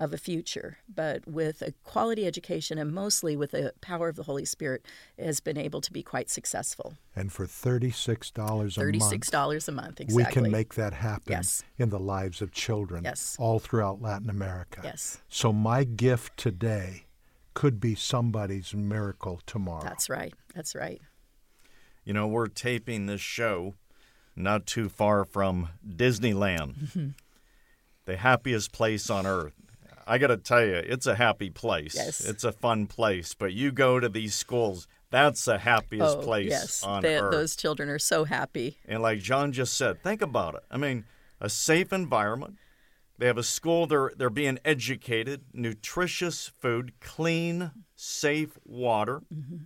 of 0.00 0.14
a 0.14 0.18
future, 0.18 0.78
but 0.92 1.28
with 1.28 1.62
a 1.62 1.72
quality 1.84 2.26
education 2.26 2.78
and 2.78 2.92
mostly 2.92 3.36
with 3.36 3.50
the 3.50 3.72
power 3.82 4.08
of 4.08 4.16
the 4.16 4.22
Holy 4.22 4.46
Spirit, 4.46 4.84
has 5.18 5.40
been 5.40 5.58
able 5.58 5.80
to 5.82 5.92
be 5.92 6.02
quite 6.02 6.30
successful. 6.30 6.94
And 7.14 7.30
for 7.30 7.46
$36 7.46 8.36
a 8.38 8.40
month, 8.40 8.74
$36 8.76 9.68
a 9.68 9.72
month, 9.72 10.00
exactly. 10.00 10.24
we 10.24 10.24
can 10.24 10.50
make 10.50 10.74
that 10.74 10.94
happen 10.94 11.32
yes. 11.32 11.62
in 11.76 11.90
the 11.90 11.98
lives 11.98 12.40
of 12.40 12.50
children 12.50 13.04
yes. 13.04 13.36
all 13.38 13.58
throughout 13.58 14.00
Latin 14.00 14.30
America. 14.30 14.80
Yes. 14.82 15.20
So 15.28 15.52
my 15.52 15.84
gift 15.84 16.36
today 16.38 17.04
could 17.52 17.78
be 17.78 17.94
somebody's 17.94 18.74
miracle 18.74 19.40
tomorrow. 19.44 19.84
That's 19.84 20.08
right. 20.08 20.32
That's 20.54 20.74
right. 20.74 21.00
You 22.04 22.14
know, 22.14 22.26
we're 22.26 22.46
taping 22.46 23.04
this 23.04 23.20
show 23.20 23.74
not 24.34 24.66
too 24.66 24.88
far 24.88 25.24
from 25.24 25.68
Disneyland, 25.86 26.78
mm-hmm. 26.78 27.08
the 28.06 28.16
happiest 28.16 28.72
place 28.72 29.10
on 29.10 29.26
earth. 29.26 29.52
I 30.10 30.18
got 30.18 30.26
to 30.26 30.36
tell 30.36 30.64
you, 30.64 30.74
it's 30.74 31.06
a 31.06 31.14
happy 31.14 31.50
place. 31.50 31.94
Yes. 31.94 32.20
It's 32.20 32.42
a 32.42 32.50
fun 32.50 32.88
place. 32.88 33.32
But 33.34 33.52
you 33.52 33.70
go 33.70 34.00
to 34.00 34.08
these 34.08 34.34
schools, 34.34 34.88
that's 35.10 35.44
the 35.44 35.58
happiest 35.58 36.18
oh, 36.18 36.20
place 36.22 36.50
yes. 36.50 36.82
on 36.82 37.02
they, 37.02 37.16
earth. 37.16 37.30
Those 37.30 37.54
children 37.54 37.88
are 37.88 37.98
so 38.00 38.24
happy. 38.24 38.78
And 38.86 39.02
like 39.02 39.20
John 39.20 39.52
just 39.52 39.76
said, 39.76 40.02
think 40.02 40.20
about 40.20 40.56
it. 40.56 40.62
I 40.68 40.78
mean, 40.78 41.04
a 41.40 41.48
safe 41.48 41.92
environment. 41.92 42.56
They 43.18 43.26
have 43.26 43.38
a 43.38 43.42
school. 43.42 43.86
They're 43.86 44.12
they're 44.16 44.30
being 44.30 44.58
educated, 44.64 45.42
nutritious 45.52 46.50
food, 46.58 46.94
clean, 47.00 47.70
safe 47.94 48.58
water, 48.64 49.20
mm-hmm. 49.32 49.64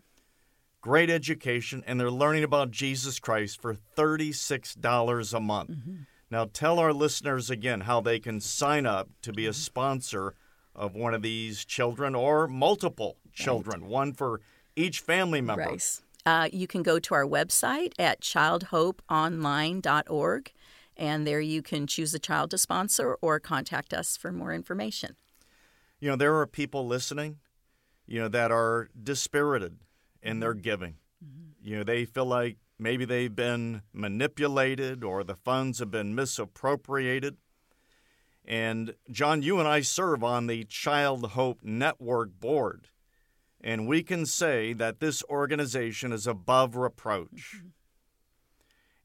great 0.80 1.09
education, 1.09 1.85
and 1.87 2.00
they're 2.00 2.11
learning 2.11 2.42
about 2.42 2.72
Jesus 2.72 3.20
Christ 3.20 3.62
for 3.62 3.74
thirty 3.74 4.33
six 4.33 4.74
dollars 4.74 5.33
a 5.33 5.38
month. 5.38 5.70
Mm-hmm. 5.70 5.94
Now, 6.35 6.51
tell 6.53 6.81
our 6.81 6.92
listeners 6.92 7.49
again 7.49 7.83
how 7.83 8.01
they 8.01 8.18
can 8.18 8.40
sign 8.40 8.87
up 8.87 9.09
to 9.23 9.33
be 9.33 9.47
a 9.47 9.51
mm-hmm. 9.51 9.55
sponsor 9.55 10.35
of 10.75 10.97
one 10.97 11.14
of 11.14 11.23
these 11.23 11.64
children 11.64 12.16
or 12.16 12.49
multiple 12.49 13.18
children, 13.33 13.83
right. 13.83 13.88
one 13.88 14.14
for 14.14 14.40
each 14.75 14.99
family 14.99 15.40
member. 15.40 15.62
Right. 15.62 16.01
Uh, 16.27 16.49
you 16.53 16.66
can 16.66 16.83
go 16.83 16.99
to 16.99 17.14
our 17.14 17.25
website 17.25 17.92
at 18.01 18.20
childhopeonline.org, 18.20 20.53
and 20.97 21.25
there 21.25 21.40
you 21.40 21.62
can 21.62 21.87
choose 21.87 22.12
a 22.14 22.18
child 22.18 22.51
to 22.51 22.59
sponsor 22.59 23.16
or 23.23 23.38
contact 23.38 23.94
us 23.94 24.16
for 24.16 24.33
more 24.33 24.53
information. 24.53 25.14
You 26.01 26.11
know, 26.11 26.16
there 26.16 26.35
are 26.35 26.49
people 26.49 26.85
listening, 26.85 27.38
you 28.09 28.18
know, 28.18 28.27
that 28.27 28.51
are 28.51 28.88
dispirited 29.01 29.77
in 30.20 30.40
their 30.40 30.53
mm-hmm. 30.53 30.62
giving. 30.62 30.94
Mm-hmm. 31.25 31.51
You 31.62 31.77
know, 31.77 31.85
they 31.85 32.05
feel 32.05 32.27
like 32.27 32.57
Maybe 32.85 33.07
they've 33.07 33.35
been 33.35 33.81
manipulated 33.94 35.03
or 35.03 35.25
the 35.25 35.37
funds 35.37 35.79
have 35.79 35.90
been 35.90 36.14
misappropriated. 36.14 37.38
And 38.44 38.94
John, 39.11 39.40
you 39.40 39.59
and 39.59 39.66
I 39.66 39.81
serve 39.81 40.23
on 40.23 40.49
the 40.49 40.64
Child 40.64 41.31
Hope 41.31 41.61
Network 41.62 42.38
board, 42.38 42.88
and 43.59 43.88
we 43.88 44.03
can 44.03 44.27
say 44.27 44.75
that 44.75 45.01
this 45.01 45.23
organization 45.31 46.12
is 46.12 46.27
above 46.27 46.77
reproach. 46.77 47.57
Mm-hmm. 47.57 47.68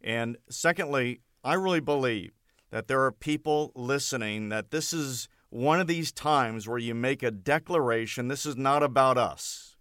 And 0.01 0.37
secondly, 0.49 1.21
I 1.41 1.53
really 1.53 1.79
believe 1.79 2.31
that 2.71 2.89
there 2.89 3.05
are 3.05 3.13
people 3.13 3.71
listening 3.75 4.49
that 4.49 4.71
this 4.71 4.91
is 4.91 5.29
one 5.51 5.79
of 5.79 5.87
these 5.87 6.11
times 6.11 6.67
where 6.67 6.79
you 6.79 6.93
make 6.93 7.23
a 7.23 7.31
declaration 7.31 8.27
this 8.27 8.45
is 8.45 8.57
not 8.57 8.83
about 8.83 9.17
us. 9.17 9.77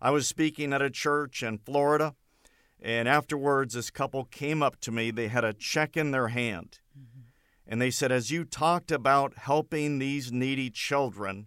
I 0.00 0.10
was 0.10 0.26
speaking 0.26 0.72
at 0.72 0.82
a 0.82 0.90
church 0.90 1.44
in 1.44 1.58
Florida 1.58 2.16
and 2.80 3.08
afterwards, 3.08 3.74
this 3.74 3.90
couple 3.90 4.24
came 4.24 4.62
up 4.62 4.80
to 4.80 4.92
me. 4.92 5.10
They 5.10 5.28
had 5.28 5.44
a 5.44 5.52
check 5.52 5.96
in 5.96 6.10
their 6.10 6.28
hand. 6.28 6.80
Mm-hmm. 6.96 7.20
And 7.66 7.80
they 7.80 7.90
said, 7.90 8.12
As 8.12 8.30
you 8.30 8.44
talked 8.44 8.92
about 8.92 9.38
helping 9.38 9.98
these 9.98 10.30
needy 10.30 10.70
children, 10.70 11.46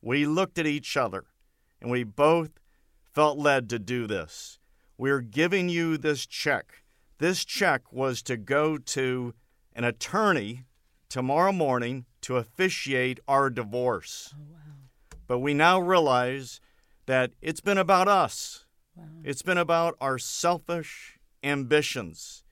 we 0.00 0.26
looked 0.26 0.58
at 0.58 0.66
each 0.66 0.96
other 0.96 1.24
and 1.80 1.90
we 1.90 2.04
both 2.04 2.50
felt 3.14 3.38
led 3.38 3.68
to 3.70 3.78
do 3.78 4.06
this. 4.06 4.58
We're 4.96 5.20
giving 5.20 5.68
you 5.68 5.96
this 5.96 6.26
check. 6.26 6.82
This 7.18 7.44
check 7.44 7.92
was 7.92 8.22
to 8.22 8.36
go 8.36 8.78
to 8.78 9.34
an 9.74 9.84
attorney 9.84 10.64
tomorrow 11.08 11.52
morning 11.52 12.04
to 12.22 12.36
officiate 12.36 13.18
our 13.26 13.50
divorce. 13.50 14.34
Oh, 14.36 14.42
wow. 14.52 14.58
But 15.26 15.38
we 15.38 15.54
now 15.54 15.80
realize 15.80 16.60
that 17.06 17.32
it's 17.40 17.60
been 17.60 17.78
about 17.78 18.08
us. 18.08 18.66
It's 19.24 19.42
been 19.42 19.58
about 19.58 19.96
our 20.00 20.18
selfish 20.18 21.18
ambitions. 21.42 22.44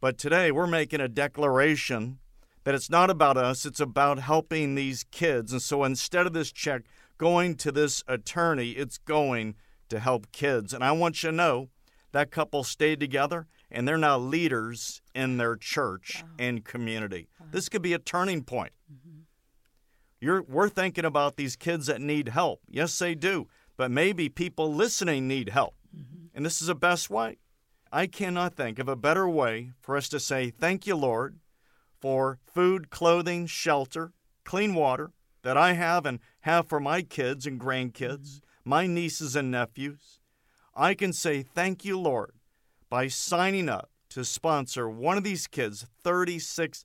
But 0.00 0.18
today 0.18 0.50
we're 0.50 0.66
making 0.66 1.00
a 1.00 1.08
declaration 1.08 2.18
that 2.64 2.74
it's 2.74 2.90
not 2.90 3.10
about 3.10 3.36
us, 3.36 3.66
it's 3.66 3.80
about 3.80 4.18
helping 4.18 4.74
these 4.74 5.04
kids. 5.10 5.52
And 5.52 5.60
so 5.60 5.84
instead 5.84 6.26
of 6.26 6.32
this 6.32 6.52
check 6.52 6.82
going 7.18 7.56
to 7.56 7.72
this 7.72 8.02
attorney, 8.06 8.70
it's 8.70 8.98
going 8.98 9.56
to 9.88 9.98
help 9.98 10.30
kids. 10.32 10.72
And 10.72 10.84
I 10.84 10.92
want 10.92 11.22
you 11.22 11.30
to 11.30 11.36
know 11.36 11.68
that 12.12 12.30
couple 12.30 12.64
stayed 12.64 13.00
together 13.00 13.46
and 13.70 13.88
they're 13.88 13.98
now 13.98 14.18
leaders 14.18 15.02
in 15.14 15.38
their 15.38 15.56
church 15.56 16.22
wow. 16.22 16.30
and 16.38 16.64
community. 16.64 17.28
Wow. 17.40 17.46
This 17.50 17.68
could 17.68 17.82
be 17.82 17.94
a 17.94 17.98
turning 17.98 18.42
point. 18.42 18.72
Mm-hmm. 18.92 19.20
You're, 20.20 20.42
we're 20.42 20.68
thinking 20.68 21.04
about 21.04 21.36
these 21.36 21.56
kids 21.56 21.86
that 21.86 22.00
need 22.00 22.28
help. 22.28 22.60
Yes, 22.68 22.96
they 22.98 23.14
do. 23.14 23.48
But 23.76 23.90
maybe 23.90 24.28
people 24.28 24.72
listening 24.72 25.26
need 25.26 25.48
help. 25.48 25.74
Mm-hmm. 25.96 26.26
And 26.34 26.46
this 26.46 26.60
is 26.60 26.68
the 26.68 26.74
best 26.74 27.10
way. 27.10 27.38
I 27.92 28.06
cannot 28.06 28.54
think 28.54 28.78
of 28.78 28.88
a 28.88 28.96
better 28.96 29.28
way 29.28 29.72
for 29.80 29.96
us 29.96 30.08
to 30.10 30.20
say, 30.20 30.50
Thank 30.50 30.86
you, 30.86 30.96
Lord, 30.96 31.38
for 32.00 32.38
food, 32.46 32.90
clothing, 32.90 33.46
shelter, 33.46 34.12
clean 34.44 34.74
water 34.74 35.12
that 35.42 35.56
I 35.56 35.74
have 35.74 36.06
and 36.06 36.20
have 36.40 36.68
for 36.68 36.80
my 36.80 37.02
kids 37.02 37.46
and 37.46 37.60
grandkids, 37.60 38.38
mm-hmm. 38.38 38.70
my 38.70 38.86
nieces 38.86 39.36
and 39.36 39.50
nephews. 39.50 40.20
I 40.74 40.94
can 40.94 41.12
say, 41.12 41.42
Thank 41.42 41.84
you, 41.84 41.98
Lord, 41.98 42.32
by 42.88 43.08
signing 43.08 43.68
up 43.68 43.90
to 44.10 44.24
sponsor 44.24 44.88
one 44.88 45.18
of 45.18 45.24
these 45.24 45.46
kids 45.46 45.86
$36 46.04 46.84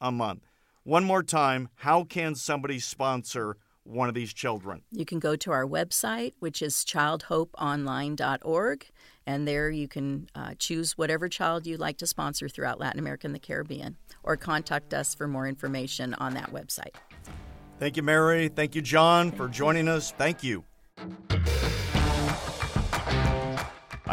a 0.00 0.12
month. 0.12 0.46
One 0.84 1.04
more 1.04 1.22
time, 1.22 1.68
how 1.76 2.04
can 2.04 2.34
somebody 2.34 2.78
sponsor 2.78 3.56
one 3.84 4.08
of 4.08 4.14
these 4.14 4.32
children? 4.32 4.82
You 4.90 5.04
can 5.04 5.18
go 5.18 5.36
to 5.36 5.50
our 5.50 5.66
website, 5.66 6.32
which 6.38 6.62
is 6.62 6.84
childhopeonline.org, 6.84 8.86
and 9.26 9.48
there 9.48 9.70
you 9.70 9.88
can 9.88 10.28
uh, 10.34 10.54
choose 10.58 10.98
whatever 10.98 11.28
child 11.28 11.66
you'd 11.66 11.80
like 11.80 11.98
to 11.98 12.06
sponsor 12.06 12.48
throughout 12.48 12.80
Latin 12.80 12.98
America 12.98 13.26
and 13.26 13.34
the 13.34 13.40
Caribbean, 13.40 13.96
or 14.22 14.36
contact 14.36 14.94
us 14.94 15.14
for 15.14 15.28
more 15.28 15.46
information 15.46 16.14
on 16.14 16.34
that 16.34 16.52
website. 16.52 16.94
Thank 17.78 17.96
you, 17.96 18.02
Mary. 18.02 18.48
Thank 18.48 18.74
you, 18.74 18.82
John, 18.82 19.32
for 19.32 19.48
joining 19.48 19.88
us. 19.88 20.12
Thank 20.12 20.44
you. 20.44 20.64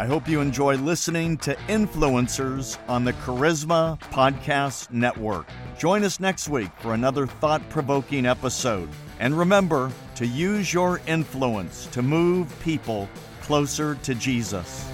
I 0.00 0.06
hope 0.06 0.28
you 0.28 0.40
enjoy 0.40 0.76
listening 0.76 1.36
to 1.38 1.54
Influencers 1.68 2.78
on 2.88 3.04
the 3.04 3.12
Charisma 3.12 4.00
Podcast 4.00 4.90
Network. 4.90 5.46
Join 5.78 6.04
us 6.04 6.18
next 6.18 6.48
week 6.48 6.70
for 6.78 6.94
another 6.94 7.26
thought 7.26 7.60
provoking 7.68 8.24
episode. 8.24 8.88
And 9.20 9.38
remember 9.38 9.92
to 10.16 10.26
use 10.26 10.72
your 10.72 11.00
influence 11.06 11.86
to 11.92 12.00
move 12.00 12.58
people 12.60 13.06
closer 13.42 13.94
to 13.96 14.14
Jesus. 14.14 14.90